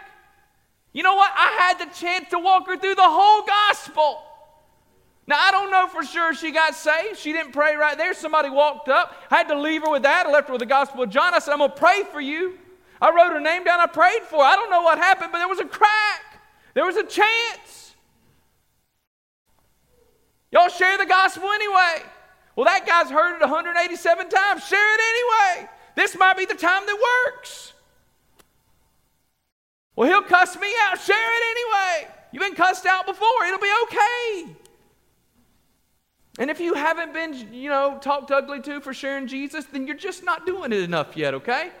You 0.93 1.03
know 1.03 1.15
what? 1.15 1.33
I 1.35 1.49
had 1.59 1.85
the 1.85 1.93
chance 1.93 2.29
to 2.29 2.39
walk 2.39 2.65
her 2.67 2.77
through 2.77 2.95
the 2.95 3.01
whole 3.03 3.45
gospel. 3.45 4.23
Now, 5.27 5.37
I 5.37 5.51
don't 5.51 5.69
know 5.69 5.87
for 5.87 6.05
sure 6.05 6.33
she 6.33 6.51
got 6.51 6.75
saved. 6.75 7.19
She 7.19 7.33
didn't 7.33 7.51
pray 7.51 7.75
right 7.75 7.97
there. 7.97 8.13
Somebody 8.13 8.49
walked 8.49 8.87
up. 8.87 9.13
I 9.29 9.35
had 9.35 9.49
to 9.49 9.59
leave 9.59 9.83
her 9.83 9.91
with 9.91 10.03
that. 10.03 10.27
I 10.27 10.31
left 10.31 10.47
her 10.47 10.53
with 10.53 10.61
the 10.61 10.65
Gospel 10.65 11.03
of 11.03 11.09
John. 11.09 11.33
I 11.33 11.39
said, 11.39 11.51
I'm 11.51 11.57
going 11.57 11.71
to 11.71 11.75
pray 11.75 12.03
for 12.09 12.21
you. 12.21 12.57
I 13.01 13.09
wrote 13.11 13.33
her 13.33 13.39
name 13.39 13.63
down. 13.63 13.79
I 13.79 13.87
prayed 13.87 14.23
for 14.23 14.37
her. 14.37 14.43
I 14.43 14.55
don't 14.55 14.69
know 14.69 14.81
what 14.81 14.97
happened, 14.97 15.31
but 15.31 15.39
there 15.39 15.47
was 15.47 15.59
a 15.59 15.65
crack. 15.65 16.41
There 16.73 16.85
was 16.85 16.95
a 16.95 17.03
chance. 17.03 17.95
Y'all 20.51 20.69
share 20.69 20.97
the 20.97 21.05
gospel 21.05 21.49
anyway. 21.49 22.03
Well, 22.55 22.65
that 22.65 22.87
guy's 22.87 23.09
heard 23.11 23.35
it 23.35 23.41
187 23.41 24.29
times. 24.29 24.65
Share 24.65 24.93
it 24.93 25.01
anyway. 25.01 25.69
This 25.95 26.17
might 26.17 26.37
be 26.37 26.45
the 26.45 26.55
time 26.55 26.83
that 26.85 27.25
works. 27.25 27.73
Well, 29.95 30.07
he'll 30.07 30.21
cuss 30.21 30.57
me 30.59 30.67
out. 30.83 30.99
Share 30.99 31.15
it 31.15 31.43
anyway. 31.51 32.13
You've 32.31 32.43
been 32.43 32.55
cussed 32.55 32.85
out 32.85 33.05
before. 33.05 33.27
It'll 33.45 33.59
be 33.59 33.73
okay. 33.83 34.55
And 36.39 36.51
if 36.51 36.59
you 36.59 36.75
haven't 36.75 37.13
been, 37.13 37.51
you 37.53 37.69
know, 37.69 37.97
talked 37.99 38.31
ugly 38.31 38.61
to 38.61 38.79
for 38.79 38.93
sharing 38.93 39.27
Jesus, 39.27 39.65
then 39.65 39.87
you're 39.87 39.95
just 39.95 40.23
not 40.23 40.45
doing 40.45 40.71
it 40.71 40.81
enough 40.83 41.17
yet, 41.17 41.33
okay? 41.33 41.71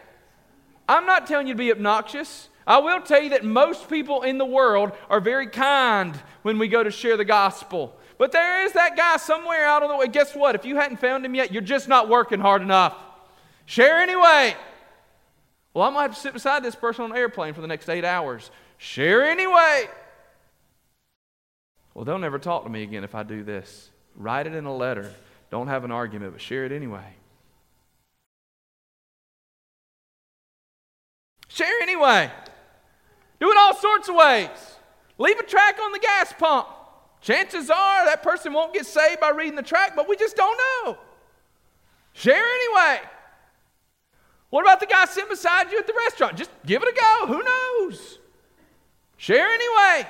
I'm 0.87 1.05
not 1.05 1.27
telling 1.27 1.47
you 1.47 1.53
to 1.53 1.57
be 1.57 1.71
obnoxious. 1.71 2.49
I 2.65 2.79
will 2.79 3.01
tell 3.01 3.21
you 3.21 3.29
that 3.29 3.45
most 3.45 3.89
people 3.89 4.23
in 4.23 4.37
the 4.37 4.45
world 4.45 4.91
are 5.09 5.21
very 5.21 5.47
kind 5.47 6.19
when 6.41 6.59
we 6.59 6.67
go 6.67 6.83
to 6.83 6.91
share 6.91 7.15
the 7.15 7.25
gospel. 7.25 7.95
But 8.17 8.31
there 8.31 8.65
is 8.65 8.73
that 8.73 8.97
guy 8.97 9.17
somewhere 9.17 9.65
out 9.65 9.83
on 9.83 9.89
the 9.89 9.95
way. 9.95 10.07
Guess 10.07 10.35
what? 10.35 10.55
If 10.55 10.65
you 10.65 10.75
hadn't 10.75 10.97
found 10.97 11.25
him 11.25 11.35
yet, 11.35 11.51
you're 11.51 11.61
just 11.61 11.87
not 11.87 12.09
working 12.09 12.39
hard 12.39 12.61
enough. 12.61 12.95
Share 13.65 13.99
anyway. 13.99 14.55
Well, 15.73 15.85
I'm 15.85 15.93
going 15.93 16.05
to 16.05 16.09
have 16.09 16.15
to 16.15 16.21
sit 16.21 16.33
beside 16.33 16.63
this 16.63 16.75
person 16.75 17.05
on 17.05 17.11
an 17.11 17.17
airplane 17.17 17.53
for 17.53 17.61
the 17.61 17.67
next 17.67 17.87
eight 17.89 18.03
hours. 18.03 18.49
Share 18.77 19.23
anyway. 19.23 19.87
Well, 21.93 22.03
they'll 22.03 22.19
never 22.19 22.39
talk 22.39 22.63
to 22.63 22.69
me 22.69 22.83
again 22.83 23.03
if 23.03 23.15
I 23.15 23.23
do 23.23 23.43
this. 23.43 23.91
Write 24.15 24.47
it 24.47 24.53
in 24.53 24.65
a 24.65 24.75
letter. 24.75 25.13
Don't 25.51 25.67
have 25.67 25.83
an 25.83 25.91
argument, 25.91 26.33
but 26.33 26.41
share 26.41 26.65
it 26.65 26.71
anyway. 26.71 27.15
Share 31.57 31.81
anyway. 31.81 32.31
Do 33.39 33.49
it 33.49 33.57
all 33.57 33.73
sorts 33.73 34.07
of 34.09 34.15
ways. 34.15 34.49
Leave 35.17 35.39
a 35.39 35.43
track 35.43 35.79
on 35.81 35.91
the 35.91 35.97
gas 35.97 36.31
pump. 36.37 36.67
Chances 37.19 37.71
are 37.71 38.05
that 38.05 38.21
person 38.21 38.53
won't 38.53 38.75
get 38.75 38.85
saved 38.85 39.19
by 39.19 39.29
reading 39.29 39.55
the 39.55 39.63
track, 39.63 39.95
but 39.95 40.07
we 40.07 40.15
just 40.15 40.35
don't 40.35 40.55
know. 40.85 40.97
Share 42.13 42.45
anyway. 42.45 42.99
What 44.51 44.61
about 44.61 44.79
the 44.79 44.85
guy 44.85 45.05
sitting 45.05 45.29
beside 45.29 45.71
you 45.71 45.79
at 45.79 45.87
the 45.87 45.95
restaurant? 46.05 46.37
Just 46.37 46.51
give 46.63 46.83
it 46.83 46.89
a 46.89 46.93
go. 46.95 47.33
Who 47.33 47.41
knows? 47.41 48.19
Share 49.17 49.49
anyway. 49.49 50.07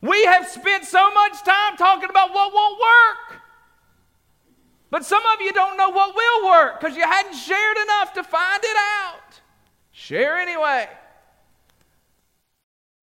We 0.00 0.24
have 0.24 0.48
spent 0.48 0.86
so 0.86 1.12
much 1.12 1.42
time 1.42 1.76
talking 1.76 2.08
about 2.08 2.32
what 2.32 2.54
won't 2.54 2.80
work. 2.80 3.42
But 4.88 5.04
some 5.04 5.22
of 5.34 5.42
you 5.42 5.52
don't 5.52 5.76
know 5.76 5.90
what 5.90 6.16
will 6.16 6.48
work 6.48 6.80
because 6.80 6.96
you 6.96 7.02
hadn't 7.02 7.34
shared 7.34 7.76
enough 7.76 8.14
to 8.14 8.22
find 8.22 8.64
it 8.64 8.76
out. 9.04 9.19
Share 10.00 10.38
anyway. 10.38 10.88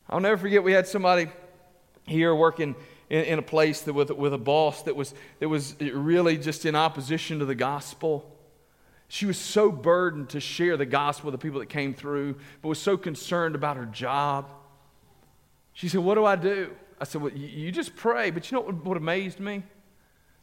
I'll 0.10 0.20
never 0.20 0.36
forget 0.36 0.64
we 0.64 0.72
had 0.72 0.88
somebody 0.88 1.28
here 2.08 2.34
working 2.34 2.76
in, 3.12 3.24
in 3.26 3.38
a 3.38 3.44
place 3.44 3.82
that 3.82 3.94
with, 3.94 4.10
with 4.10 4.34
a 4.34 4.40
boss 4.40 4.82
that 4.82 4.96
was, 4.96 5.14
that 5.38 5.48
was 5.48 5.76
really 5.80 6.40
just 6.40 6.66
in 6.66 6.76
opposition 6.76 7.38
to 7.38 7.46
the 7.46 7.54
gospel. 7.54 8.36
She 9.10 9.28
was 9.28 9.38
so 9.38 9.72
burdened 9.72 10.30
to 10.30 10.40
share 10.40 10.76
the 10.76 10.88
gospel 10.88 11.28
with 11.28 11.40
the 11.40 11.46
people 11.46 11.60
that 11.60 11.70
came 11.70 11.94
through, 11.94 12.34
but 12.64 12.68
was 12.68 12.82
so 12.82 12.98
concerned 12.98 13.54
about 13.54 13.78
her 13.78 13.86
job. 13.86 14.52
She 15.74 15.90
said, 15.90 16.02
What 16.02 16.16
do 16.16 16.26
I 16.26 16.36
do? 16.36 16.72
I 17.00 17.04
said, 17.04 17.22
Well, 17.22 17.32
you 17.32 17.72
just 17.72 17.96
pray. 17.96 18.32
But 18.32 18.50
you 18.50 18.58
know 18.58 18.62
what, 18.64 18.84
what 18.84 18.98
amazed 18.98 19.40
me? 19.40 19.62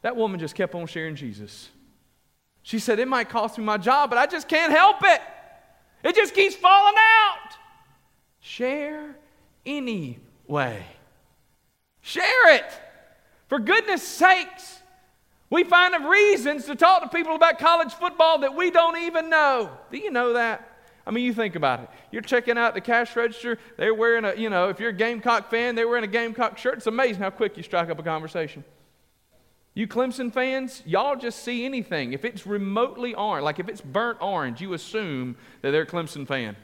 That 0.03 0.15
woman 0.15 0.39
just 0.39 0.55
kept 0.55 0.77
on 0.77 0.87
sharing 0.87 1.17
Jesus. 1.17 1.69
She 2.63 2.79
said, 2.79 3.01
It 3.01 3.09
might 3.09 3.29
cost 3.29 3.59
me 3.59 3.65
my 3.65 3.77
job, 3.77 4.09
but 4.09 4.21
I 4.21 4.27
just 4.27 4.49
can't 4.49 4.71
help 4.71 4.99
it. 5.03 5.21
It 6.05 6.15
just 6.15 6.35
keeps 6.35 6.55
falling 6.55 6.95
out. 6.99 7.57
Share 8.41 9.17
anyway. 9.65 10.85
Share 12.03 12.55
it. 12.55 12.71
For 13.49 13.59
goodness 13.59 14.03
sakes. 14.03 14.81
We 15.51 15.65
find 15.65 15.95
reasons 16.09 16.67
to 16.67 16.75
talk 16.75 17.03
to 17.03 17.09
people 17.09 17.35
about 17.35 17.59
college 17.59 17.95
football 17.95 18.39
that 18.41 18.55
we 18.55 18.71
don't 18.71 18.99
even 18.99 19.31
know. 19.31 19.71
Do 19.91 19.99
you 19.99 20.11
know 20.11 20.35
that? 20.35 20.71
I 21.07 21.11
mean, 21.11 21.25
you 21.25 21.33
think 21.33 21.55
about 21.55 21.81
it. 21.81 21.91
You're 22.11 22.23
checking 22.23 22.59
out 22.59 22.75
the 22.75 22.81
cash 22.81 23.15
register. 23.15 23.59
They're 23.77 23.95
wearing 23.95 24.25
a, 24.25 24.35
you 24.35 24.51
know, 24.51 24.71
if 24.71 24.81
you're 24.81 24.91
a 24.91 24.95
Gamecock 24.95 25.51
fan, 25.51 25.75
they're 25.75 25.89
wearing 25.89 26.05
a 26.05 26.09
Gamecock 26.09 26.59
shirt. 26.59 26.79
It's 26.79 26.87
amazing 26.87 27.23
how 27.23 27.31
quick 27.31 27.57
you 27.57 27.63
strike 27.63 27.91
up 27.91 27.99
a 27.99 28.03
conversation. 28.03 28.65
You 29.75 29.89
Clemson 29.89 30.33
fans, 30.33 30.83
y'all 30.87 31.17
just 31.17 31.43
see 31.43 31.65
anything. 31.65 32.13
If 32.13 32.25
it's 32.25 32.47
remotely 32.47 33.15
orange, 33.15 33.43
like 33.43 33.59
if 33.59 33.69
it's 33.69 33.81
burnt 33.81 34.19
orange, 34.21 34.61
you 34.61 34.73
assume 34.73 35.37
that 35.63 35.73
they're 35.73 35.83
a 35.83 35.87
Clemson 35.87 36.27
fan. 36.27 36.57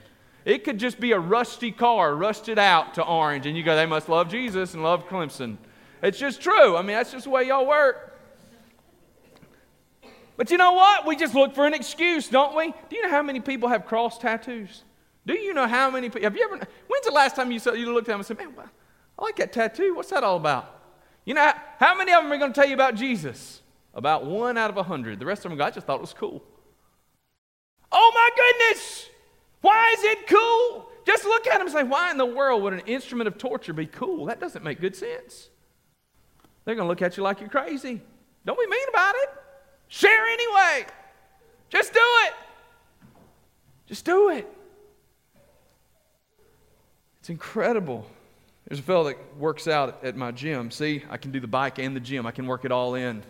It 0.44 0.64
could 0.64 0.79
just 0.79 1.01
be 1.01 1.12
a 1.12 1.18
rusty 1.18 1.73
car, 1.73 2.14
rusted 2.14 2.59
out 2.59 2.94
to 2.94 3.05
orange, 3.05 3.46
and 3.46 3.57
you 3.57 3.64
go, 3.64 3.75
they 3.75 3.85
must 3.85 4.09
love 4.09 4.31
Jesus 4.31 4.75
and 4.75 4.83
love 4.83 5.09
Clemson. 5.09 5.57
It's 6.03 6.18
just 6.18 6.40
true. 6.40 6.77
I 6.77 6.83
mean, 6.83 6.96
that's 6.96 7.11
just 7.11 7.25
the 7.25 7.31
way 7.31 7.49
y'all 7.49 7.66
work. 7.66 8.18
But 10.37 10.51
you 10.51 10.57
know 10.57 10.73
what? 10.73 11.05
We 11.05 11.16
just 11.16 11.35
look 11.35 11.55
for 11.55 11.66
an 11.66 11.75
excuse, 11.75 12.29
don't 12.29 12.57
we? 12.57 12.73
Do 12.88 12.96
you 12.96 13.03
know 13.03 13.11
how 13.11 13.23
many 13.23 13.40
people 13.40 13.68
have 13.68 13.85
cross 13.85 14.18
tattoos? 14.18 14.85
Do 15.27 15.35
you 15.35 15.53
know 15.53 15.66
how 15.66 15.90
many 15.90 16.09
people? 16.09 16.23
Have 16.23 16.35
you 16.35 16.44
ever? 16.44 16.57
When's 16.88 17.05
the 17.05 17.12
last 17.12 17.37
time 17.37 17.51
you 17.51 17.59
saw 17.59 17.73
you 17.73 17.92
looked 17.92 18.09
at 18.09 18.12
them 18.12 18.20
and 18.20 18.27
said, 18.27 18.38
"Man, 18.38 18.55
I 19.18 19.23
like 19.23 19.37
that 19.37 19.53
tattoo. 19.53 19.94
What's 19.94 20.09
that 20.09 20.25
all 20.25 20.37
about?" 20.37 20.79
You 21.24 21.35
know 21.35 21.52
how 21.78 21.96
many 21.96 22.12
of 22.12 22.22
them 22.22 22.33
are 22.33 22.38
going 22.38 22.52
to 22.52 22.61
tell 22.61 22.68
you 22.68 22.74
about 22.74 22.94
Jesus? 22.94 23.62
About 23.94 24.24
one 24.24 24.56
out 24.56 24.70
of 24.70 24.76
a 24.76 24.83
hundred. 24.83 25.18
The 25.18 25.26
rest 25.26 25.44
of 25.44 25.50
them 25.50 25.61
"I 25.61 25.70
just 25.70 25.87
thought 25.87 25.96
it 25.96 26.00
was 26.00 26.14
cool." 26.14 26.42
Oh 27.92 28.12
my 28.14 28.30
goodness! 28.37 29.09
Why 29.61 29.94
is 29.98 30.04
it 30.04 30.26
cool? 30.28 30.87
Just 31.04 31.24
look 31.24 31.46
at 31.46 31.59
them 31.59 31.66
and 31.66 31.70
say, 31.70 31.83
"Why 31.83 32.11
in 32.11 32.16
the 32.16 32.26
world 32.26 32.62
would 32.62 32.72
an 32.72 32.80
instrument 32.80 33.26
of 33.26 33.37
torture 33.37 33.72
be 33.72 33.87
cool?" 33.87 34.26
That 34.26 34.38
doesn't 34.38 34.62
make 34.62 34.80
good 34.80 34.94
sense. 34.94 35.48
They're 36.64 36.74
going 36.74 36.87
to 36.87 36.88
look 36.88 37.02
at 37.02 37.16
you 37.16 37.22
like 37.22 37.40
you're 37.40 37.48
crazy. 37.48 38.00
Don't 38.46 38.59
be 38.59 38.66
mean 38.66 38.88
about 38.88 39.14
it. 39.16 39.30
Share 39.88 40.26
anyway. 40.26 40.87
Just 41.68 41.92
do 41.92 42.00
it. 42.26 42.35
Just 43.87 44.04
do 44.04 44.28
it. 44.30 44.46
It's 47.18 47.28
incredible. 47.28 48.06
There's 48.70 48.78
a 48.78 48.85
fellow 48.85 49.02
that 49.02 49.37
works 49.37 49.66
out 49.66 50.04
at 50.04 50.14
my 50.14 50.30
gym. 50.30 50.70
See, 50.70 51.02
I 51.11 51.16
can 51.16 51.33
do 51.33 51.40
the 51.40 51.48
bike 51.48 51.80
and 51.80 51.96
the 51.96 52.00
gym, 52.00 52.24
I 52.24 52.30
can 52.30 52.46
work 52.46 52.64
it 52.64 52.70
all 52.70 52.94
in. 52.94 53.24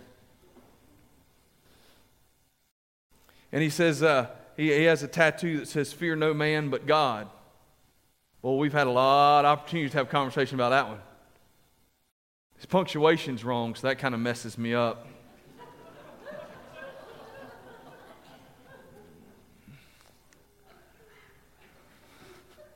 And 3.51 3.63
he 3.63 3.71
says, 3.71 4.03
uh, 4.03 4.27
he, 4.55 4.67
he 4.67 4.85
has 4.85 5.03
a 5.03 5.09
tattoo 5.09 5.61
that 5.61 5.69
says, 5.69 5.95
Fear 5.95 6.17
no 6.17 6.35
man 6.35 6.69
but 6.69 6.87
God. 6.87 7.27
Well, 8.43 8.59
we've 8.59 8.75
had 8.75 8.87
a 8.87 8.91
lot 8.91 9.47
of 9.47 9.59
opportunities 9.59 9.93
to 9.93 9.97
have 9.97 10.11
conversation 10.11 10.57
about 10.57 10.71
that 10.71 10.89
one. 10.89 11.01
His 12.57 12.67
punctuation's 12.67 13.43
wrong, 13.43 13.75
so 13.75 13.87
that 13.87 13.99
kind 13.99 14.15
of 14.15 14.21
messes 14.21 14.59
me 14.59 14.75
up. 14.75 15.07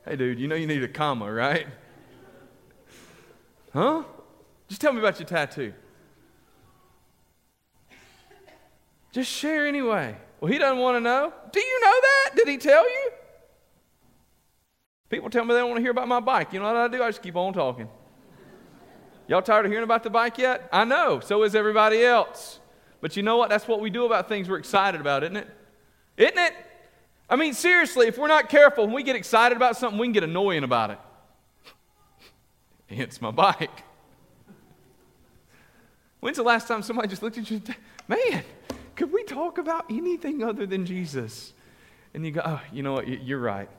Hey, 0.03 0.15
dude, 0.15 0.39
you 0.39 0.47
know 0.47 0.55
you 0.55 0.65
need 0.65 0.83
a 0.83 0.87
comma, 0.87 1.31
right? 1.31 1.67
Huh? 3.75 4.03
Just 4.69 4.79
tell 4.79 4.93
me 4.93 4.99
about 4.99 5.19
your 5.19 5.27
tattoo. 5.27 5.73
Just 9.11 9.29
share 9.29 9.67
anyway. 9.67 10.15
Well, 10.39 10.51
he 10.51 10.57
doesn't 10.57 10.79
want 10.79 10.95
to 10.95 11.01
know. 11.01 11.33
Do 11.51 11.59
you 11.59 11.81
know 11.81 11.93
that? 12.01 12.31
Did 12.35 12.47
he 12.47 12.57
tell 12.57 12.83
you? 12.89 13.11
People 15.09 15.29
tell 15.29 15.43
me 15.43 15.53
they 15.53 15.59
don't 15.59 15.69
want 15.69 15.77
to 15.77 15.81
hear 15.81 15.91
about 15.91 16.07
my 16.07 16.21
bike. 16.21 16.53
You 16.53 16.59
know 16.59 16.65
what 16.65 16.75
I 16.77 16.87
do? 16.87 17.03
I 17.03 17.09
just 17.09 17.21
keep 17.21 17.35
on 17.35 17.53
talking. 17.53 17.89
Y'all 19.27 19.41
tired 19.41 19.65
of 19.65 19.71
hearing 19.71 19.83
about 19.83 20.03
the 20.03 20.09
bike 20.09 20.37
yet? 20.37 20.69
I 20.71 20.85
know. 20.85 21.19
So 21.19 21.43
is 21.43 21.53
everybody 21.53 22.03
else. 22.03 22.59
But 23.01 23.17
you 23.17 23.23
know 23.23 23.35
what? 23.35 23.49
That's 23.49 23.67
what 23.67 23.81
we 23.81 23.89
do 23.89 24.05
about 24.05 24.29
things 24.29 24.47
we're 24.47 24.57
excited 24.57 25.01
about, 25.01 25.23
isn't 25.23 25.37
it? 25.37 25.47
Isn't 26.17 26.37
it? 26.37 26.53
I 27.29 27.35
mean, 27.35 27.53
seriously, 27.53 28.07
if 28.07 28.17
we're 28.17 28.27
not 28.27 28.47
careful, 28.49 28.85
when 28.85 28.93
we 28.93 29.03
get 29.03 29.15
excited 29.15 29.55
about 29.55 29.75
something, 29.75 29.99
we 29.99 30.07
can 30.07 30.13
get 30.13 30.23
annoying 30.23 30.63
about 30.63 30.91
it. 30.91 30.99
It's 32.89 33.21
my 33.21 33.31
bike. 33.31 33.83
When's 36.19 36.37
the 36.37 36.43
last 36.43 36.67
time 36.67 36.81
somebody 36.81 37.07
just 37.07 37.21
looked 37.21 37.37
at 37.37 37.49
you 37.49 37.57
and 37.57 37.67
said, 37.67 37.75
Man, 38.07 38.43
could 38.95 39.11
we 39.11 39.23
talk 39.23 39.57
about 39.57 39.85
anything 39.89 40.43
other 40.43 40.65
than 40.65 40.85
Jesus? 40.85 41.53
And 42.13 42.25
you 42.25 42.31
go, 42.31 42.41
Oh, 42.43 42.61
you 42.71 42.81
know 42.83 42.93
what? 42.93 43.07
You're 43.07 43.39
right. 43.39 43.69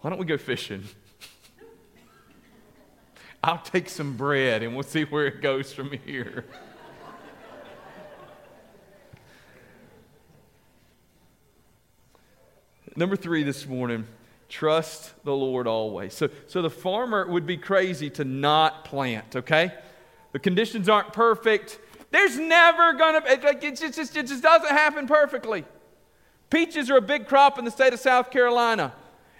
Why 0.00 0.10
don't 0.10 0.18
we 0.18 0.26
go 0.26 0.36
fishing? 0.36 0.84
I'll 3.44 3.58
take 3.58 3.88
some 3.88 4.16
bread 4.16 4.62
and 4.62 4.74
we'll 4.74 4.82
see 4.82 5.04
where 5.04 5.26
it 5.26 5.40
goes 5.40 5.72
from 5.72 5.92
here. 5.92 6.44
Number 12.96 13.16
three 13.16 13.42
this 13.44 13.66
morning 13.66 14.06
trust 14.50 15.12
the 15.24 15.34
Lord 15.34 15.66
always. 15.66 16.12
So, 16.12 16.28
so 16.46 16.60
the 16.60 16.70
farmer 16.70 17.26
would 17.26 17.46
be 17.46 17.56
crazy 17.56 18.10
to 18.10 18.24
not 18.24 18.84
plant, 18.84 19.36
okay? 19.36 19.72
The 20.32 20.38
conditions 20.38 20.88
aren't 20.88 21.12
perfect. 21.12 21.78
There's 22.10 22.38
never 22.38 22.92
gonna, 22.94 23.22
it, 23.26 23.64
it, 23.64 23.76
just, 23.76 24.16
it 24.16 24.26
just 24.26 24.42
doesn't 24.42 24.68
happen 24.68 25.06
perfectly. 25.06 25.64
Peaches 26.50 26.90
are 26.90 26.96
a 26.96 27.02
big 27.02 27.26
crop 27.26 27.58
in 27.58 27.64
the 27.64 27.70
state 27.70 27.92
of 27.92 28.00
South 28.00 28.30
Carolina. 28.30 28.92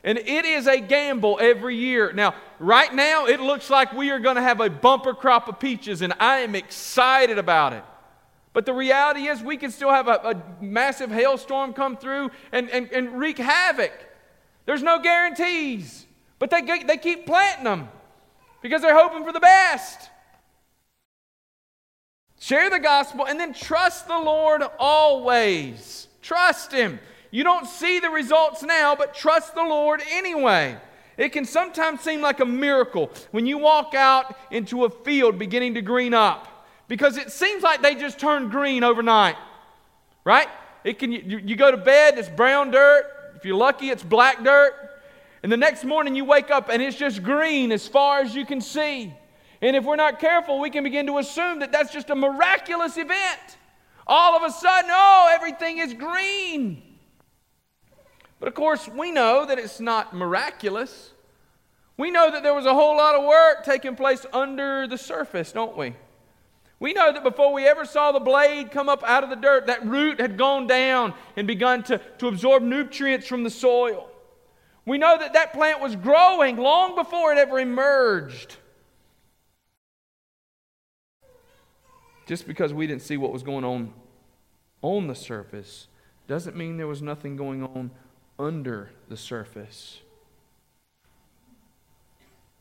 And 0.02 0.16
it 0.16 0.44
is 0.44 0.66
a 0.66 0.80
gamble 0.80 1.38
every 1.40 1.76
year. 1.76 2.12
Now, 2.12 2.34
right 2.58 2.94
now, 2.94 3.26
it 3.26 3.40
looks 3.40 3.68
like 3.68 3.92
we 3.92 4.10
are 4.10 4.18
going 4.18 4.36
to 4.36 4.42
have 4.42 4.60
a 4.60 4.70
bumper 4.70 5.12
crop 5.12 5.48
of 5.48 5.60
peaches, 5.60 6.00
and 6.00 6.14
I 6.18 6.38
am 6.38 6.54
excited 6.54 7.38
about 7.38 7.74
it. 7.74 7.84
But 8.52 8.64
the 8.64 8.72
reality 8.72 9.26
is, 9.28 9.42
we 9.42 9.56
can 9.56 9.70
still 9.70 9.90
have 9.90 10.08
a, 10.08 10.12
a 10.60 10.64
massive 10.64 11.10
hailstorm 11.10 11.74
come 11.74 11.96
through 11.96 12.30
and, 12.50 12.70
and, 12.70 12.90
and 12.92 13.18
wreak 13.18 13.38
havoc. 13.38 13.92
There's 14.70 14.84
no 14.84 15.00
guarantees, 15.00 16.06
but 16.38 16.48
they, 16.48 16.60
they 16.60 16.96
keep 16.96 17.26
planting 17.26 17.64
them 17.64 17.88
because 18.62 18.82
they're 18.82 18.96
hoping 18.96 19.24
for 19.24 19.32
the 19.32 19.40
best. 19.40 20.10
Share 22.38 22.70
the 22.70 22.78
gospel 22.78 23.26
and 23.26 23.40
then 23.40 23.52
trust 23.52 24.06
the 24.06 24.16
Lord 24.16 24.62
always. 24.78 26.06
Trust 26.22 26.70
Him. 26.70 27.00
You 27.32 27.42
don't 27.42 27.66
see 27.66 27.98
the 27.98 28.10
results 28.10 28.62
now, 28.62 28.94
but 28.94 29.12
trust 29.12 29.56
the 29.56 29.64
Lord 29.64 30.02
anyway. 30.08 30.76
It 31.16 31.30
can 31.30 31.46
sometimes 31.46 32.02
seem 32.02 32.20
like 32.20 32.38
a 32.38 32.46
miracle 32.46 33.10
when 33.32 33.46
you 33.46 33.58
walk 33.58 33.96
out 33.96 34.36
into 34.52 34.84
a 34.84 34.90
field 34.90 35.36
beginning 35.36 35.74
to 35.74 35.82
green 35.82 36.14
up 36.14 36.46
because 36.86 37.16
it 37.16 37.32
seems 37.32 37.64
like 37.64 37.82
they 37.82 37.96
just 37.96 38.20
turn 38.20 38.50
green 38.50 38.84
overnight, 38.84 39.34
right? 40.22 40.46
It 40.84 41.00
can, 41.00 41.10
you, 41.10 41.40
you 41.44 41.56
go 41.56 41.72
to 41.72 41.76
bed, 41.76 42.18
it's 42.18 42.28
brown 42.28 42.70
dirt. 42.70 43.16
If 43.40 43.46
you're 43.46 43.56
lucky, 43.56 43.88
it's 43.88 44.02
black 44.02 44.44
dirt. 44.44 44.74
And 45.42 45.50
the 45.50 45.56
next 45.56 45.82
morning 45.82 46.14
you 46.14 46.26
wake 46.26 46.50
up 46.50 46.68
and 46.68 46.82
it's 46.82 46.98
just 46.98 47.22
green 47.22 47.72
as 47.72 47.88
far 47.88 48.20
as 48.20 48.34
you 48.34 48.44
can 48.44 48.60
see. 48.60 49.14
And 49.62 49.74
if 49.74 49.82
we're 49.82 49.96
not 49.96 50.18
careful, 50.18 50.60
we 50.60 50.68
can 50.68 50.84
begin 50.84 51.06
to 51.06 51.16
assume 51.16 51.60
that 51.60 51.72
that's 51.72 51.90
just 51.90 52.10
a 52.10 52.14
miraculous 52.14 52.98
event. 52.98 53.56
All 54.06 54.36
of 54.36 54.42
a 54.42 54.52
sudden, 54.52 54.90
oh, 54.92 55.30
everything 55.32 55.78
is 55.78 55.94
green. 55.94 56.82
But 58.40 58.48
of 58.48 58.54
course, 58.54 58.86
we 58.86 59.10
know 59.10 59.46
that 59.46 59.58
it's 59.58 59.80
not 59.80 60.14
miraculous. 60.14 61.12
We 61.96 62.10
know 62.10 62.30
that 62.30 62.42
there 62.42 62.52
was 62.52 62.66
a 62.66 62.74
whole 62.74 62.98
lot 62.98 63.14
of 63.14 63.24
work 63.24 63.64
taking 63.64 63.96
place 63.96 64.26
under 64.34 64.86
the 64.86 64.98
surface, 64.98 65.50
don't 65.50 65.78
we? 65.78 65.94
We 66.80 66.94
know 66.94 67.12
that 67.12 67.22
before 67.22 67.52
we 67.52 67.68
ever 67.68 67.84
saw 67.84 68.10
the 68.10 68.20
blade 68.20 68.70
come 68.70 68.88
up 68.88 69.04
out 69.04 69.22
of 69.22 69.28
the 69.28 69.36
dirt, 69.36 69.66
that 69.66 69.86
root 69.86 70.18
had 70.18 70.38
gone 70.38 70.66
down 70.66 71.12
and 71.36 71.46
begun 71.46 71.82
to, 71.84 71.98
to 72.18 72.26
absorb 72.26 72.62
nutrients 72.62 73.26
from 73.26 73.44
the 73.44 73.50
soil. 73.50 74.08
We 74.86 74.96
know 74.96 75.18
that 75.18 75.34
that 75.34 75.52
plant 75.52 75.82
was 75.82 75.94
growing 75.94 76.56
long 76.56 76.96
before 76.96 77.32
it 77.32 77.38
ever 77.38 77.60
emerged. 77.60 78.56
Just 82.26 82.46
because 82.46 82.72
we 82.72 82.86
didn't 82.86 83.02
see 83.02 83.18
what 83.18 83.30
was 83.30 83.42
going 83.42 83.64
on 83.64 83.92
on 84.80 85.06
the 85.06 85.14
surface 85.14 85.86
doesn't 86.28 86.56
mean 86.56 86.78
there 86.78 86.86
was 86.86 87.02
nothing 87.02 87.36
going 87.36 87.62
on 87.62 87.90
under 88.38 88.90
the 89.08 89.18
surface. 89.18 90.00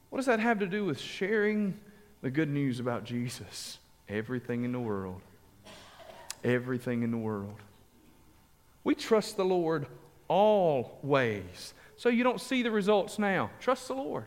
What 0.10 0.18
does 0.18 0.26
that 0.26 0.42
have 0.42 0.60
to 0.60 0.68
do 0.68 0.84
with 0.84 1.00
sharing 1.00 1.80
the 2.22 2.30
good 2.30 2.50
news 2.50 2.82
about 2.82 3.06
Jesus? 3.06 3.78
Everything 4.10 4.64
in 4.64 4.72
the 4.72 4.80
world. 4.80 5.22
Everything 6.44 7.04
in 7.04 7.12
the 7.12 7.18
world. 7.18 7.56
We 8.84 8.96
trust 8.96 9.38
the 9.38 9.46
Lord 9.46 9.88
always. 10.28 11.74
So 11.96 12.10
you 12.10 12.24
don't 12.24 12.42
see 12.42 12.64
the 12.64 12.72
results 12.72 13.20
now. 13.20 13.52
Trust 13.60 13.88
the 13.88 13.94
Lord. 13.94 14.26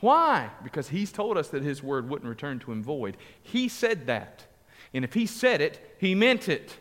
Why? 0.00 0.50
Because 0.64 0.88
He's 0.88 1.12
told 1.12 1.36
us 1.36 1.48
that 1.48 1.62
His 1.62 1.82
word 1.82 2.08
wouldn't 2.08 2.28
return 2.28 2.58
to 2.60 2.72
Him 2.72 2.82
void. 2.82 3.16
He 3.42 3.68
said 3.68 4.06
that. 4.06 4.46
And 4.94 5.04
if 5.04 5.14
He 5.14 5.26
said 5.26 5.60
it, 5.60 5.96
He 5.98 6.14
meant 6.14 6.48
it. 6.48 6.76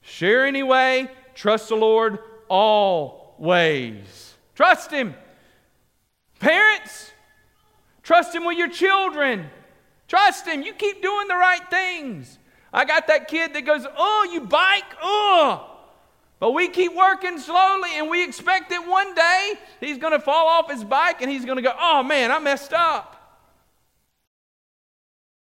Share 0.00 0.46
anyway. 0.46 1.10
Trust 1.34 1.68
the 1.68 1.76
Lord 1.76 2.18
always. 2.48 4.34
Trust 4.54 4.90
Him. 4.90 5.14
Parents, 6.38 7.12
trust 8.02 8.34
Him 8.34 8.44
with 8.44 8.58
your 8.58 8.68
children. 8.68 9.48
Trust 10.08 10.46
Him. 10.46 10.62
You 10.62 10.72
keep 10.72 11.02
doing 11.02 11.28
the 11.28 11.36
right 11.36 11.68
things. 11.70 12.38
I 12.72 12.84
got 12.84 13.06
that 13.08 13.28
kid 13.28 13.54
that 13.54 13.62
goes, 13.62 13.86
Oh, 13.96 14.28
you 14.32 14.40
bike? 14.40 14.84
Oh. 15.02 15.68
But 16.40 16.52
we 16.52 16.68
keep 16.68 16.94
working 16.94 17.38
slowly 17.38 17.90
and 17.94 18.10
we 18.10 18.24
expect 18.24 18.70
that 18.70 18.88
one 18.88 19.14
day 19.14 19.54
he's 19.78 19.98
going 19.98 20.12
to 20.12 20.18
fall 20.18 20.48
off 20.48 20.70
his 20.70 20.82
bike 20.82 21.22
and 21.22 21.30
he's 21.30 21.44
going 21.44 21.56
to 21.56 21.62
go, 21.62 21.72
Oh 21.78 22.02
man, 22.02 22.32
I 22.32 22.38
messed 22.38 22.72
up. 22.72 23.12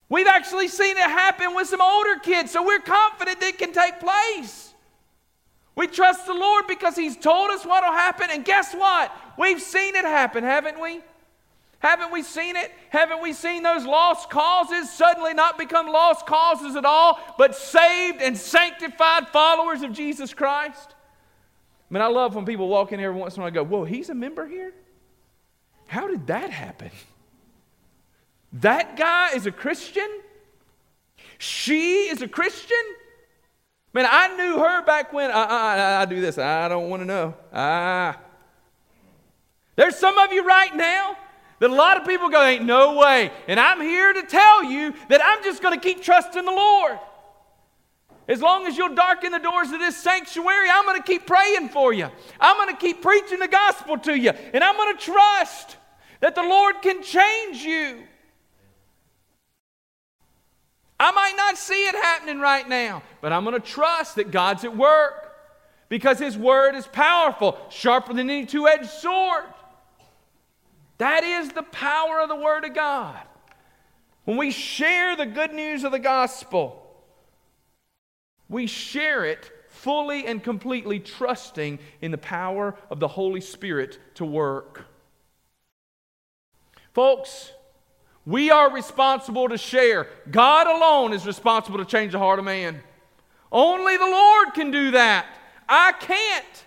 We've 0.10 0.28
actually 0.28 0.68
seen 0.68 0.96
it 0.96 1.02
happen 1.02 1.56
with 1.56 1.68
some 1.68 1.82
older 1.82 2.20
kids, 2.20 2.52
so 2.52 2.63
we're 2.63 2.78
confident 2.78 3.39
that 3.39 3.50
it 3.50 3.58
can 3.58 3.74
take 3.74 4.00
place. 4.00 4.74
We 5.76 5.88
trust 5.88 6.28
the 6.28 6.34
Lord 6.34 6.68
because 6.68 6.96
He's 6.96 7.18
told 7.18 7.50
us 7.50 7.66
what 7.66 7.84
will 7.84 7.94
happen. 7.94 8.28
And 8.32 8.46
guess 8.46 8.74
what? 8.74 9.12
We've 9.38 9.62
seen 9.62 9.96
it 9.96 10.06
happen, 10.06 10.44
haven't 10.44 10.80
we? 10.80 11.02
Haven't 11.84 12.13
we 12.13 12.24
seen 12.24 12.56
it? 12.56 12.72
Haven't 12.89 13.22
we 13.22 13.34
seen 13.34 13.62
those 13.62 13.86
lost 13.86 14.30
causes 14.30 14.89
suddenly 14.89 15.34
not 15.34 15.58
become 15.58 15.88
lost 15.88 16.26
causes 16.26 16.78
at 16.78 16.86
all, 16.86 17.19
but 17.38 17.56
saved 17.56 18.22
and 18.22 18.38
sanctified 18.38 19.28
followers 19.28 19.82
of 19.82 19.91
Jesus 19.91 20.34
Christ? 20.34 20.96
I 21.91 21.93
mean, 21.93 22.02
I 22.02 22.08
love 22.08 22.36
when 22.36 22.46
people 22.46 22.69
walk 22.69 22.93
in 22.93 23.00
here 23.00 23.12
once 23.12 23.36
in 23.36 23.41
a 23.41 23.43
while 23.43 23.48
and 23.48 23.56
go, 23.56 23.65
Whoa, 23.65 23.84
he's 23.84 24.10
a 24.10 24.15
member 24.15 24.48
here? 24.48 24.74
How 25.88 26.08
did 26.08 26.26
that 26.28 26.52
happen? 26.52 26.89
That 28.54 28.96
guy 28.96 29.32
is 29.36 29.46
a 29.46 29.52
Christian? 29.52 30.10
She 31.38 32.04
is 32.04 32.22
a 32.22 32.30
Christian? 32.30 32.78
Man, 33.91 34.08
I 34.10 34.36
knew 34.38 34.60
her 34.60 34.86
back 34.86 35.12
when 35.12 35.32
I, 35.32 35.43
I, 35.43 36.02
I 36.02 36.06
do 36.06 36.22
this. 36.22 36.38
I 36.38 36.69
don't 36.69 36.89
want 36.89 37.02
to 37.02 37.06
know. 37.06 37.36
Ah. 37.52 38.17
There's 39.76 39.98
some 39.98 40.17
of 40.17 40.32
you 40.32 40.46
right 40.46 40.74
now 40.74 41.17
that 41.63 41.69
a 41.69 41.73
lot 41.73 41.95
of 41.95 42.06
people 42.06 42.28
go, 42.28 42.43
ain't 42.43 42.65
no 42.65 42.97
way. 42.97 43.32
And 43.47 43.58
I'm 43.58 43.80
here 43.80 44.12
to 44.12 44.23
tell 44.23 44.65
you 44.65 44.93
that 45.08 45.21
I'm 45.23 45.41
just 45.45 45.63
going 45.63 45.73
to 45.73 45.80
keep 45.80 46.04
trusting 46.04 46.43
the 46.43 46.52
Lord. 46.52 46.99
As 48.28 48.41
long 48.41 48.67
as 48.67 48.78
you'll 48.78 48.95
darken 48.95 49.32
the 49.32 49.39
doors 49.39 49.71
of 49.71 49.80
this 49.80 49.95
sanctuary, 49.95 50.67
I'm 50.69 50.84
going 50.84 51.02
to 51.02 51.08
keep 51.08 51.26
praying 51.26 51.69
for 51.69 51.93
you. 51.93 52.10
I'm 52.38 52.58
going 52.58 52.76
to 52.76 52.76
keep 52.76 53.02
preaching 53.02 53.39
the 53.39 53.47
gospel 53.47 53.97
to 53.99 54.13
you. 54.13 54.32
And 54.54 54.62
I'm 54.62 54.76
going 54.76 54.97
to 54.97 55.02
trust 55.02 55.78
that 56.19 56.36
the 56.36 56.41
Lord 56.41 56.82
can 56.82 57.02
change 57.02 57.63
you. 57.63 58.04
I 60.99 61.12
might 61.12 61.36
not 61.38 61.58
see 61.58 61.82
it 61.86 61.95
happening 61.95 62.41
right 62.41 62.67
now, 62.67 63.04
but 63.21 63.32
I'm 63.32 63.45
going 63.45 63.56
to 63.56 63.65
trust 63.65 64.17
that 64.17 64.32
God's 64.32 64.65
at 64.65 64.76
work 64.76 65.34
because 65.88 66.19
His 66.19 66.38
word 66.38 66.76
is 66.76 66.88
powerful, 66.88 67.58
sharper 67.69 68.13
than 68.13 68.30
any 68.30 68.45
two 68.45 68.67
edged 68.67 68.89
sword. 68.89 69.45
That 71.04 71.26
is 71.26 71.50
the 71.50 71.63
power 71.63 72.22
of 72.22 72.30
the 72.30 72.36
Word 72.38 72.63
of 72.63 72.74
God. 72.74 73.20
When 74.24 74.38
we 74.38 74.52
share 74.52 75.18
the 75.18 75.26
good 75.26 75.54
news 75.54 75.84
of 75.84 75.92
the 75.92 76.00
gospel, 76.00 76.82
we 78.48 78.68
share 78.68 79.26
it 79.26 79.52
fully 79.68 80.26
and 80.26 80.42
completely 80.42 81.02
trusting 81.02 81.80
in 82.02 82.12
the 82.12 82.18
power 82.18 82.78
of 82.89 83.02
the 83.02 83.10
Holy 83.10 83.42
Spirit 83.42 84.00
to 84.16 84.24
work. 84.24 84.86
Folks, 86.94 87.52
we 88.26 88.50
are 88.50 88.72
responsible 88.72 89.50
to 89.50 89.58
share. 89.58 90.08
God 90.32 90.68
alone 90.68 91.12
is 91.12 91.26
responsible 91.26 91.80
to 91.80 91.86
change 91.86 92.13
the 92.13 92.20
heart 92.20 92.39
of 92.39 92.46
man. 92.46 92.82
Only 93.52 93.98
the 93.98 94.06
Lord 94.06 94.54
can 94.54 94.72
do 94.72 94.92
that. 94.92 95.26
I 95.68 95.92
can't. 96.00 96.63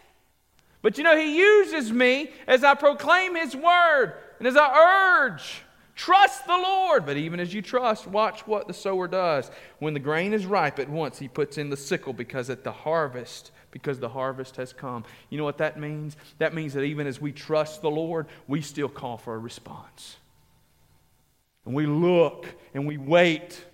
But 0.83 0.99
you 0.99 1.05
know, 1.05 1.17
He 1.17 1.39
uses 1.39 1.91
me 1.91 2.33
as 2.47 2.65
I 2.65 2.75
proclaim 2.75 3.35
His 3.35 3.57
word 3.57 4.13
and 4.39 4.47
as 4.47 4.57
I 4.57 5.29
urge. 5.29 5.63
Trust 5.97 6.47
the 6.47 6.57
Lord. 6.57 7.07
But 7.07 7.17
even 7.17 7.41
as 7.41 7.53
you 7.53 7.63
trust, 7.63 8.07
watch 8.07 8.47
what 8.47 8.69
the 8.69 8.75
sower 8.75 9.09
does. 9.09 9.51
When 9.79 9.95
the 9.95 10.01
grain 10.01 10.35
is 10.35 10.45
ripe 10.45 10.79
at 10.79 10.91
once, 10.91 11.19
he 11.19 11.27
puts 11.27 11.57
in 11.57 11.71
the 11.71 11.77
sickle 11.77 12.13
because 12.13 12.51
at 12.51 12.63
the 12.63 12.73
harvest, 12.73 13.51
because 13.71 13.99
the 13.99 14.11
harvest 14.11 14.57
has 14.57 14.75
come. 14.75 15.05
You 15.31 15.39
know 15.39 15.45
what 15.45 15.59
that 15.59 15.81
means? 15.81 16.17
That 16.39 16.55
means 16.55 16.75
that 16.75 16.83
even 16.83 17.07
as 17.07 17.19
we 17.19 17.33
trust 17.33 17.81
the 17.81 17.91
Lord, 17.91 18.27
we 18.47 18.61
still 18.61 18.91
call 18.91 19.17
for 19.17 19.35
a 19.35 19.39
response. 19.39 20.17
And 21.65 21.75
we 21.75 21.87
look 21.87 22.47
and 22.75 22.87
we 22.87 22.99
wait. 22.99 23.65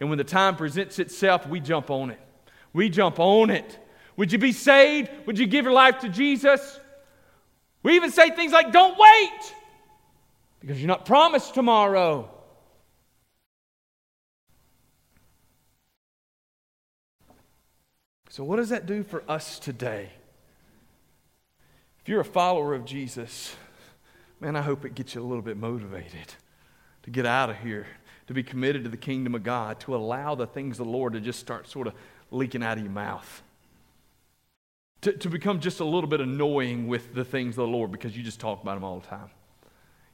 And 0.00 0.08
when 0.08 0.18
the 0.18 0.24
time 0.24 0.56
presents 0.56 0.98
itself, 0.98 1.46
we 1.46 1.60
jump 1.60 1.90
on 1.90 2.10
it. 2.10 2.20
We 2.72 2.88
jump 2.88 3.20
on 3.20 3.50
it. 3.50 3.78
Would 4.16 4.32
you 4.32 4.38
be 4.38 4.52
saved? 4.52 5.10
Would 5.26 5.38
you 5.38 5.46
give 5.46 5.66
your 5.66 5.74
life 5.74 5.98
to 6.00 6.08
Jesus? 6.08 6.80
We 7.82 7.94
even 7.94 8.10
say 8.10 8.30
things 8.30 8.52
like, 8.52 8.72
don't 8.72 8.98
wait 8.98 9.54
because 10.60 10.80
you're 10.80 10.88
not 10.88 11.04
promised 11.04 11.54
tomorrow. 11.54 12.30
So, 18.30 18.44
what 18.44 18.56
does 18.56 18.68
that 18.68 18.86
do 18.86 19.02
for 19.02 19.22
us 19.28 19.58
today? 19.58 20.10
If 22.00 22.08
you're 22.08 22.20
a 22.20 22.24
follower 22.24 22.74
of 22.74 22.84
Jesus, 22.84 23.54
man, 24.40 24.56
I 24.56 24.62
hope 24.62 24.84
it 24.84 24.94
gets 24.94 25.14
you 25.14 25.22
a 25.22 25.26
little 25.26 25.42
bit 25.42 25.56
motivated 25.56 26.34
to 27.02 27.10
get 27.10 27.26
out 27.26 27.50
of 27.50 27.56
here, 27.58 27.86
to 28.26 28.34
be 28.34 28.42
committed 28.42 28.84
to 28.84 28.90
the 28.90 28.96
kingdom 28.96 29.34
of 29.34 29.42
God, 29.42 29.80
to 29.80 29.96
allow 29.96 30.34
the 30.34 30.46
things 30.46 30.78
of 30.78 30.86
the 30.86 30.92
Lord 30.92 31.14
to 31.14 31.20
just 31.20 31.40
start 31.40 31.68
sort 31.68 31.86
of 31.86 31.94
leaking 32.30 32.62
out 32.62 32.78
of 32.78 32.84
your 32.84 32.92
mouth. 32.92 33.42
To, 35.02 35.12
to 35.12 35.28
become 35.28 35.60
just 35.60 35.80
a 35.80 35.84
little 35.84 36.08
bit 36.08 36.20
annoying 36.20 36.88
with 36.88 37.14
the 37.14 37.24
things 37.24 37.50
of 37.50 37.66
the 37.66 37.68
Lord 37.68 37.92
because 37.92 38.16
you 38.16 38.22
just 38.22 38.40
talk 38.40 38.62
about 38.62 38.74
them 38.74 38.84
all 38.84 39.00
the 39.00 39.06
time. 39.06 39.30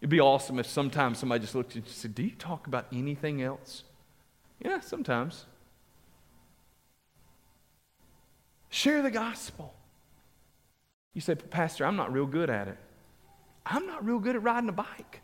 It'd 0.04 0.10
be 0.10 0.20
awesome 0.20 0.58
if 0.58 0.66
sometimes 0.66 1.16
somebody 1.16 1.40
just 1.40 1.54
looked 1.54 1.70
at 1.70 1.76
you 1.76 1.82
and 1.82 1.90
said, 1.90 2.14
Do 2.14 2.22
you 2.22 2.32
talk 2.32 2.66
about 2.66 2.84
anything 2.92 3.40
else? 3.40 3.84
Yeah, 4.62 4.80
sometimes. 4.80 5.46
Share 8.68 9.00
the 9.00 9.10
gospel. 9.10 9.72
You 11.14 11.22
say, 11.22 11.34
Pastor, 11.36 11.86
I'm 11.86 11.96
not 11.96 12.12
real 12.12 12.26
good 12.26 12.50
at 12.50 12.68
it. 12.68 12.76
I'm 13.64 13.86
not 13.86 14.04
real 14.04 14.18
good 14.18 14.36
at 14.36 14.42
riding 14.42 14.68
a 14.68 14.72
bike. 14.72 15.22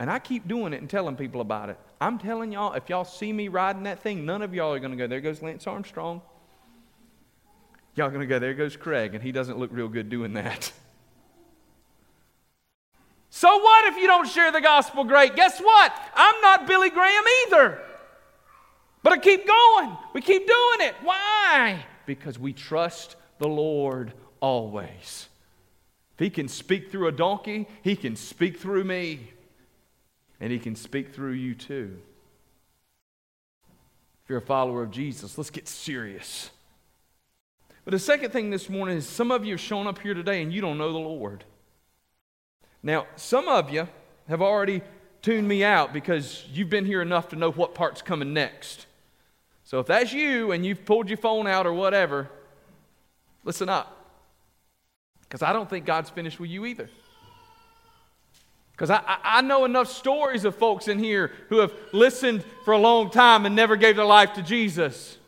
And 0.00 0.10
I 0.10 0.18
keep 0.18 0.48
doing 0.48 0.72
it 0.72 0.80
and 0.80 0.90
telling 0.90 1.14
people 1.14 1.40
about 1.40 1.70
it. 1.70 1.78
I'm 2.00 2.18
telling 2.18 2.50
y'all, 2.50 2.72
if 2.72 2.88
y'all 2.88 3.04
see 3.04 3.32
me 3.32 3.46
riding 3.46 3.84
that 3.84 4.02
thing, 4.02 4.26
none 4.26 4.42
of 4.42 4.54
y'all 4.54 4.72
are 4.72 4.80
going 4.80 4.90
to 4.90 4.96
go, 4.96 5.06
there 5.06 5.20
goes 5.20 5.40
Lance 5.40 5.68
Armstrong. 5.68 6.20
Y'all 7.94 8.08
going 8.08 8.22
to 8.22 8.26
go, 8.26 8.40
there 8.40 8.54
goes 8.54 8.76
Craig, 8.76 9.14
and 9.14 9.22
he 9.22 9.30
doesn't 9.30 9.56
look 9.56 9.70
real 9.72 9.86
good 9.86 10.10
doing 10.10 10.32
that. 10.32 10.72
So 13.36 13.54
what 13.58 13.84
if 13.84 13.98
you 13.98 14.06
don't 14.06 14.26
share 14.26 14.50
the 14.50 14.62
gospel 14.62 15.04
great? 15.04 15.36
Guess 15.36 15.60
what? 15.60 15.94
I'm 16.14 16.40
not 16.40 16.66
Billy 16.66 16.88
Graham 16.88 17.24
either. 17.44 17.78
But 19.02 19.12
I 19.12 19.18
keep 19.18 19.46
going. 19.46 19.94
We 20.14 20.22
keep 20.22 20.46
doing 20.46 20.88
it. 20.88 20.94
Why? 21.02 21.84
Because 22.06 22.38
we 22.38 22.54
trust 22.54 23.14
the 23.36 23.46
Lord 23.46 24.14
always. 24.40 25.28
If 26.14 26.20
He 26.20 26.30
can 26.30 26.48
speak 26.48 26.90
through 26.90 27.08
a 27.08 27.12
donkey, 27.12 27.68
He 27.82 27.94
can 27.94 28.16
speak 28.16 28.58
through 28.58 28.84
me. 28.84 29.32
And 30.40 30.50
He 30.50 30.58
can 30.58 30.74
speak 30.74 31.14
through 31.14 31.32
you 31.32 31.54
too. 31.54 31.98
If 34.24 34.30
you're 34.30 34.38
a 34.38 34.46
follower 34.46 34.82
of 34.82 34.90
Jesus, 34.90 35.36
let's 35.36 35.50
get 35.50 35.68
serious. 35.68 36.48
But 37.84 37.90
the 37.90 37.98
second 37.98 38.30
thing 38.30 38.48
this 38.48 38.70
morning 38.70 38.96
is 38.96 39.06
some 39.06 39.30
of 39.30 39.44
you 39.44 39.52
have 39.52 39.60
shown 39.60 39.86
up 39.86 39.98
here 39.98 40.14
today 40.14 40.40
and 40.40 40.54
you 40.54 40.62
don't 40.62 40.78
know 40.78 40.90
the 40.90 40.98
Lord. 40.98 41.44
Now, 42.86 43.08
some 43.16 43.48
of 43.48 43.68
you 43.70 43.88
have 44.28 44.40
already 44.40 44.80
tuned 45.20 45.48
me 45.48 45.64
out 45.64 45.92
because 45.92 46.44
you've 46.52 46.70
been 46.70 46.84
here 46.84 47.02
enough 47.02 47.30
to 47.30 47.36
know 47.36 47.50
what 47.50 47.74
part's 47.74 48.00
coming 48.00 48.32
next. 48.32 48.86
So 49.64 49.80
if 49.80 49.88
that's 49.88 50.12
you 50.12 50.52
and 50.52 50.64
you've 50.64 50.84
pulled 50.84 51.08
your 51.08 51.16
phone 51.16 51.48
out 51.48 51.66
or 51.66 51.72
whatever, 51.72 52.30
listen 53.42 53.68
up. 53.68 53.92
Because 55.22 55.42
I 55.42 55.52
don't 55.52 55.68
think 55.68 55.84
God's 55.84 56.10
finished 56.10 56.38
with 56.38 56.48
you 56.48 56.64
either. 56.64 56.88
Because 58.70 58.90
I, 58.90 59.02
I, 59.04 59.40
know 59.40 59.64
enough 59.64 59.90
stories 59.90 60.44
of 60.44 60.54
folks 60.54 60.86
in 60.86 61.00
here 61.00 61.32
who 61.48 61.58
have 61.58 61.72
listened 61.92 62.44
for 62.64 62.72
a 62.72 62.78
long 62.78 63.10
time 63.10 63.46
and 63.46 63.56
never 63.56 63.74
gave 63.74 63.96
their 63.96 64.04
life 64.04 64.34
to 64.34 64.42
Jesus. 64.42 65.18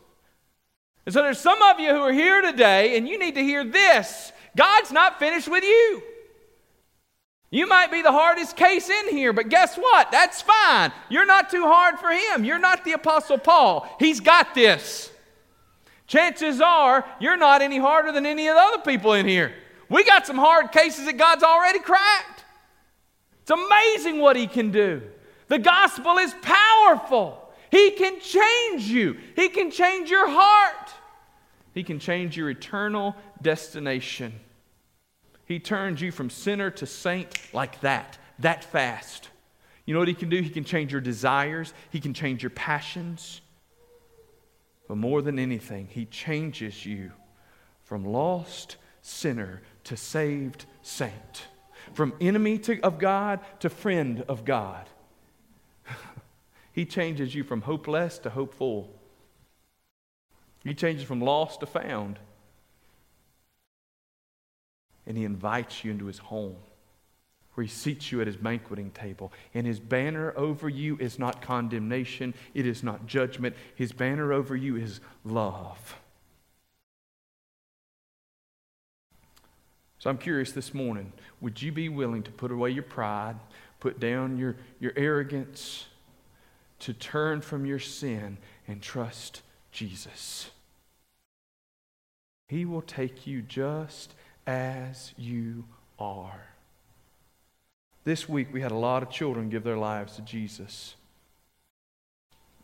And 1.05 1.11
so 1.13 1.23
there's 1.23 1.41
some 1.41 1.61
of 1.61 1.77
you 1.81 1.89
who 1.89 1.99
are 1.99 2.13
here 2.13 2.41
today 2.41 2.95
and 2.95 3.05
you 3.05 3.19
need 3.19 3.35
to 3.35 3.43
hear 3.43 3.65
this 3.65 4.31
God's 4.55 4.93
not 4.93 5.19
finished 5.19 5.49
with 5.49 5.65
you. 5.65 6.03
You 7.51 7.67
might 7.67 7.91
be 7.91 8.01
the 8.01 8.11
hardest 8.11 8.55
case 8.55 8.89
in 8.89 9.09
here, 9.09 9.33
but 9.33 9.49
guess 9.49 9.75
what? 9.75 10.11
That's 10.11 10.41
fine. 10.41 10.91
You're 11.09 11.25
not 11.25 11.49
too 11.49 11.63
hard 11.63 11.97
for 11.97 12.09
him. 12.09 12.43
You're 12.43 12.59
not 12.59 12.85
the 12.85 12.91
Apostle 12.91 13.39
Paul. 13.39 13.89
He's 13.99 14.19
got 14.19 14.53
this. 14.53 15.11
Chances 16.05 16.61
are 16.61 17.05
you're 17.19 17.37
not 17.37 17.61
any 17.61 17.77
harder 17.77 18.11
than 18.11 18.25
any 18.25 18.47
of 18.47 18.55
the 18.55 18.61
other 18.61 18.83
people 18.83 19.13
in 19.13 19.27
here. 19.27 19.53
We 19.89 20.03
got 20.03 20.27
some 20.27 20.37
hard 20.37 20.71
cases 20.71 21.05
that 21.05 21.17
God's 21.17 21.43
already 21.43 21.79
cracked. 21.79 22.43
It's 23.41 23.51
amazing 23.51 24.19
what 24.19 24.35
he 24.35 24.45
can 24.45 24.71
do. 24.71 25.01
The 25.47 25.57
gospel 25.59 26.17
is 26.17 26.33
powerful. 26.41 27.49
He 27.71 27.91
can 27.91 28.19
change 28.19 28.83
you, 28.85 29.17
He 29.35 29.49
can 29.49 29.71
change 29.71 30.09
your 30.09 30.27
heart, 30.29 30.89
He 31.73 31.83
can 31.83 31.99
change 31.99 32.35
your 32.35 32.49
eternal 32.49 33.15
destination. 33.41 34.33
He 35.49 35.57
turns 35.57 35.99
you 35.99 36.11
from 36.11 36.29
sinner 36.29 36.69
to 36.69 36.85
saint 36.85 37.35
like 37.53 37.81
that, 37.81 38.19
that 38.37 38.63
fast. 38.63 39.29
You 39.83 39.95
know 39.95 39.99
what 39.99 40.07
He 40.07 40.13
can 40.13 40.29
do? 40.29 40.41
He 40.41 40.49
can 40.49 40.63
change 40.63 40.91
your 40.91 41.01
desires, 41.01 41.73
He 41.89 41.99
can 41.99 42.13
change 42.13 42.43
your 42.43 42.51
passions. 42.51 43.41
But 44.87 44.97
more 44.97 45.23
than 45.23 45.39
anything, 45.39 45.87
He 45.89 46.05
changes 46.05 46.85
you 46.85 47.11
from 47.83 48.05
lost 48.05 48.77
sinner 49.01 49.63
to 49.85 49.97
saved 49.97 50.67
saint, 50.83 51.47
from 51.93 52.13
enemy 52.21 52.59
to, 52.59 52.79
of 52.81 52.99
God 52.99 53.39
to 53.61 53.71
friend 53.71 54.23
of 54.27 54.45
God. 54.45 54.87
he 56.71 56.85
changes 56.85 57.33
you 57.33 57.43
from 57.43 57.61
hopeless 57.61 58.19
to 58.19 58.29
hopeful. 58.29 58.93
He 60.63 60.75
changes 60.75 61.05
from 61.05 61.21
lost 61.21 61.61
to 61.61 61.65
found 61.65 62.19
and 65.09 65.17
he 65.17 65.25
invites 65.25 65.83
you 65.83 65.91
into 65.91 66.05
his 66.05 66.19
home 66.19 66.55
where 67.55 67.65
he 67.65 67.69
seats 67.69 68.09
you 68.09 68.21
at 68.21 68.27
his 68.27 68.37
banqueting 68.37 68.91
table. 68.91 69.33
And 69.53 69.67
his 69.67 69.81
banner 69.81 70.33
over 70.37 70.69
you 70.69 70.97
is 70.97 71.19
not 71.19 71.41
condemnation, 71.41 72.33
it 72.53 72.65
is 72.65 72.83
not 72.83 73.05
judgment. 73.05 73.53
His 73.75 73.91
banner 73.91 74.31
over 74.31 74.55
you 74.55 74.77
is 74.77 75.01
love. 75.25 75.97
So 79.97 80.09
I'm 80.09 80.17
curious 80.17 80.53
this 80.53 80.73
morning 80.73 81.11
would 81.41 81.61
you 81.61 81.73
be 81.73 81.89
willing 81.89 82.23
to 82.23 82.31
put 82.31 82.51
away 82.51 82.69
your 82.69 82.83
pride, 82.83 83.35
put 83.81 83.99
down 83.99 84.37
your, 84.37 84.55
your 84.79 84.93
arrogance, 84.95 85.87
to 86.79 86.93
turn 86.93 87.41
from 87.41 87.65
your 87.65 87.79
sin 87.79 88.37
and 88.69 88.81
trust 88.81 89.41
Jesus? 89.73 90.51
He 92.47 92.63
will 92.63 92.81
take 92.81 93.27
you 93.27 93.41
just 93.41 94.13
as 94.45 95.13
you 95.17 95.65
are. 95.97 96.47
This 98.03 98.27
week, 98.27 98.47
we 98.51 98.61
had 98.61 98.71
a 98.71 98.75
lot 98.75 99.03
of 99.03 99.09
children 99.09 99.49
give 99.49 99.63
their 99.63 99.77
lives 99.77 100.15
to 100.15 100.21
Jesus. 100.21 100.95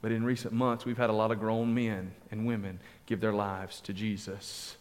But 0.01 0.11
in 0.11 0.23
recent 0.23 0.53
months, 0.53 0.85
we've 0.85 0.97
had 0.97 1.09
a 1.09 1.13
lot 1.13 1.31
of 1.31 1.39
grown 1.39 1.73
men 1.73 2.13
and 2.32 2.45
women 2.45 2.80
give 3.05 3.21
their 3.21 3.34
lives 3.34 3.82
to 3.82 3.93
Jesus. 3.93 4.78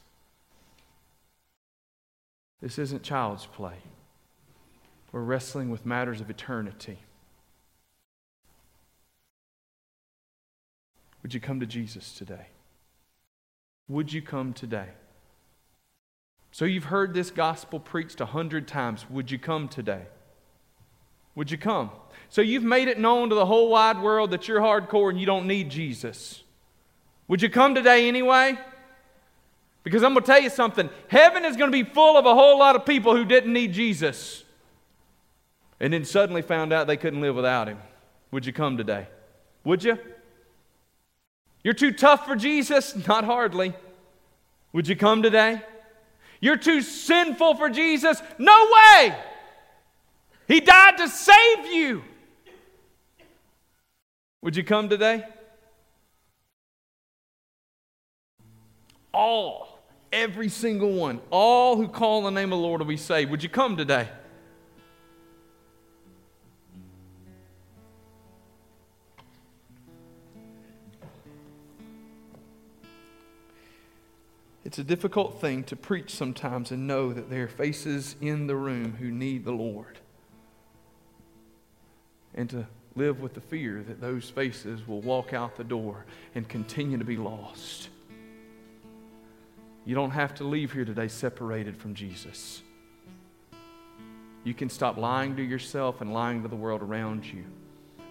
This 2.60 2.78
isn't 2.78 3.02
child's 3.02 3.46
play. 3.46 3.76
We're 5.12 5.20
wrestling 5.20 5.70
with 5.70 5.86
matters 5.86 6.20
of 6.20 6.30
eternity. 6.30 6.98
Would 11.22 11.34
you 11.34 11.40
come 11.40 11.60
to 11.60 11.66
Jesus 11.66 12.12
today? 12.12 12.48
Would 13.88 14.12
you 14.12 14.22
come 14.22 14.52
today? 14.52 14.88
So 16.54 16.66
you've 16.66 16.84
heard 16.84 17.14
this 17.14 17.32
gospel 17.32 17.80
preached 17.80 18.20
a 18.20 18.26
hundred 18.26 18.68
times. 18.68 19.10
Would 19.10 19.28
you 19.28 19.40
come 19.40 19.66
today? 19.66 20.02
Would 21.34 21.50
you 21.50 21.58
come? 21.58 21.90
So 22.28 22.42
you've 22.42 22.62
made 22.62 22.86
it 22.86 22.96
known 22.96 23.30
to 23.30 23.34
the 23.34 23.44
whole 23.44 23.70
wide 23.70 24.00
world 24.00 24.30
that 24.30 24.46
you're 24.46 24.60
hardcore 24.60 25.10
and 25.10 25.18
you 25.18 25.26
don't 25.26 25.48
need 25.48 25.68
Jesus. 25.68 26.44
Would 27.26 27.42
you 27.42 27.50
come 27.50 27.74
today 27.74 28.06
anyway? 28.06 28.56
Because 29.82 30.04
I'm 30.04 30.12
going 30.12 30.22
to 30.22 30.30
tell 30.30 30.40
you 30.40 30.48
something. 30.48 30.88
Heaven 31.08 31.44
is 31.44 31.56
going 31.56 31.72
to 31.72 31.76
be 31.76 31.82
full 31.82 32.16
of 32.16 32.24
a 32.24 32.34
whole 32.36 32.56
lot 32.56 32.76
of 32.76 32.86
people 32.86 33.16
who 33.16 33.24
didn't 33.24 33.52
need 33.52 33.72
Jesus. 33.72 34.44
and 35.80 35.92
then 35.92 36.04
suddenly 36.04 36.40
found 36.40 36.72
out 36.72 36.86
they 36.86 36.96
couldn't 36.96 37.20
live 37.20 37.34
without 37.34 37.66
him, 37.66 37.78
would 38.30 38.46
you 38.46 38.52
come 38.52 38.76
today? 38.76 39.08
Would 39.64 39.82
you? 39.82 39.98
You're 41.64 41.74
too 41.74 41.90
tough 41.90 42.24
for 42.24 42.36
Jesus? 42.36 42.94
Not 43.08 43.24
hardly. 43.24 43.74
Would 44.72 44.86
you 44.86 44.94
come 44.94 45.20
today? 45.20 45.60
You're 46.44 46.58
too 46.58 46.82
sinful 46.82 47.54
for 47.54 47.70
Jesus? 47.70 48.20
No 48.36 48.68
way! 48.70 49.16
He 50.46 50.60
died 50.60 50.98
to 50.98 51.08
save 51.08 51.72
you. 51.72 52.04
Would 54.42 54.54
you 54.54 54.62
come 54.62 54.90
today? 54.90 55.24
All, 59.14 59.78
every 60.12 60.50
single 60.50 60.92
one, 60.92 61.22
all 61.30 61.76
who 61.76 61.88
call 61.88 62.20
the 62.24 62.30
name 62.30 62.52
of 62.52 62.58
the 62.58 62.62
Lord 62.62 62.82
will 62.82 62.88
be 62.88 62.98
saved. 62.98 63.30
Would 63.30 63.42
you 63.42 63.48
come 63.48 63.78
today? 63.78 64.10
It's 74.74 74.80
a 74.80 74.82
difficult 74.82 75.40
thing 75.40 75.62
to 75.66 75.76
preach 75.76 76.12
sometimes 76.12 76.72
and 76.72 76.88
know 76.88 77.12
that 77.12 77.30
there 77.30 77.44
are 77.44 77.48
faces 77.48 78.16
in 78.20 78.48
the 78.48 78.56
room 78.56 78.96
who 78.98 79.08
need 79.08 79.44
the 79.44 79.52
Lord. 79.52 80.00
And 82.34 82.50
to 82.50 82.66
live 82.96 83.20
with 83.20 83.34
the 83.34 83.40
fear 83.40 83.84
that 83.86 84.00
those 84.00 84.28
faces 84.30 84.84
will 84.88 85.00
walk 85.00 85.32
out 85.32 85.54
the 85.54 85.62
door 85.62 86.06
and 86.34 86.48
continue 86.48 86.98
to 86.98 87.04
be 87.04 87.16
lost. 87.16 87.88
You 89.84 89.94
don't 89.94 90.10
have 90.10 90.34
to 90.34 90.44
leave 90.44 90.72
here 90.72 90.84
today 90.84 91.06
separated 91.06 91.76
from 91.76 91.94
Jesus. 91.94 92.60
You 94.42 94.54
can 94.54 94.68
stop 94.68 94.96
lying 94.96 95.36
to 95.36 95.42
yourself 95.44 96.00
and 96.00 96.12
lying 96.12 96.42
to 96.42 96.48
the 96.48 96.56
world 96.56 96.82
around 96.82 97.24
you, 97.24 97.44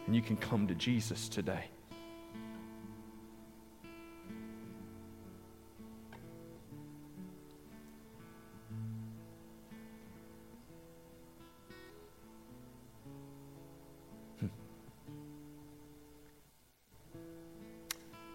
and 0.05 0.15
you 0.15 0.21
can 0.21 0.37
come 0.37 0.69
to 0.69 0.75
Jesus 0.75 1.27
today. 1.27 1.65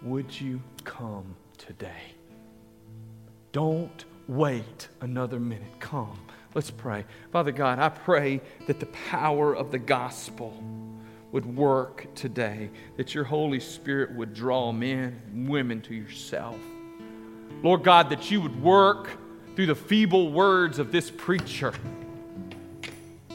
Would 0.09 0.41
you 0.41 0.63
come 0.85 1.37
today? 1.59 2.15
Don't 3.53 4.07
wait 4.27 4.89
another 5.03 5.39
minute. 5.39 5.81
Come. 5.81 6.19
Let's 6.55 6.71
pray. 6.71 7.05
Father 7.31 7.53
God, 7.53 7.79
I 7.79 7.91
pray 7.91 8.41
that 8.67 8.81
the 8.81 8.87
power 8.87 9.55
of 9.55 9.71
the 9.71 9.79
gospel 9.79 10.55
would 11.31 11.45
work 11.45 12.07
today, 12.15 12.71
that 12.97 13.15
your 13.15 13.25
Holy 13.25 13.61
Spirit 13.61 14.15
would 14.15 14.33
draw 14.33 14.73
men 14.73 15.21
and 15.27 15.47
women 15.47 15.83
to 15.83 15.95
yourself. 15.95 16.57
Lord 17.63 17.83
God, 17.85 18.09
that 18.09 18.31
you 18.31 18.41
would 18.41 18.63
work 18.63 19.11
through 19.57 19.67
the 19.67 19.75
feeble 19.75 20.33
words 20.33 20.79
of 20.79 20.91
this 20.91 21.11
preacher 21.11 21.75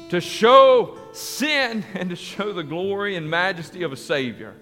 to 0.10 0.20
show 0.20 0.98
sin 1.12 1.86
and 1.94 2.10
to 2.10 2.16
show 2.16 2.52
the 2.52 2.64
glory 2.64 3.16
and 3.16 3.30
majesty 3.30 3.84
of 3.84 3.92
a 3.92 3.98
Savior. 3.98 4.56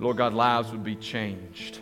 Lord 0.00 0.16
God, 0.16 0.32
lives 0.32 0.72
would 0.72 0.82
be 0.82 0.96
changed. 0.96 1.80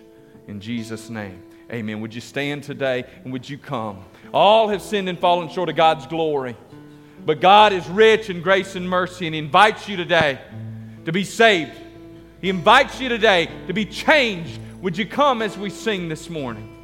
In 0.49 0.61
Jesus' 0.61 1.09
name, 1.09 1.41
amen. 1.73 2.01
Would 2.01 2.13
you 2.13 2.21
stand 2.21 2.65
today 2.65 3.05
and 3.23 3.33
would 3.33 3.49
you 3.49 3.57
come? 3.57 4.05
All 4.35 4.69
have 4.69 4.83
sinned 4.83 5.09
and 5.09 5.19
fallen 5.19 5.49
short 5.49 5.69
of 5.69 5.77
God's 5.77 6.07
glory. 6.07 6.57
But 7.25 7.41
God 7.41 7.73
is 7.73 7.87
rich 7.89 8.29
in 8.29 8.43
grace 8.43 8.75
and 8.75 8.89
mercy 8.89 9.27
and 9.27 9.35
He 9.35 9.39
invites 9.39 9.89
you 9.89 9.97
today 9.97 10.41
to 11.05 11.13
be 11.13 11.23
saved. 11.23 11.73
He 12.41 12.49
invites 12.49 13.01
you 13.01 13.09
today 13.09 13.49
to 13.69 13.73
be 13.73 13.85
changed. 13.85 14.61
Would 14.81 14.99
you 14.99 15.07
come 15.07 15.41
as 15.41 15.57
we 15.57 15.71
sing 15.71 16.09
this 16.09 16.29
morning? 16.29 16.78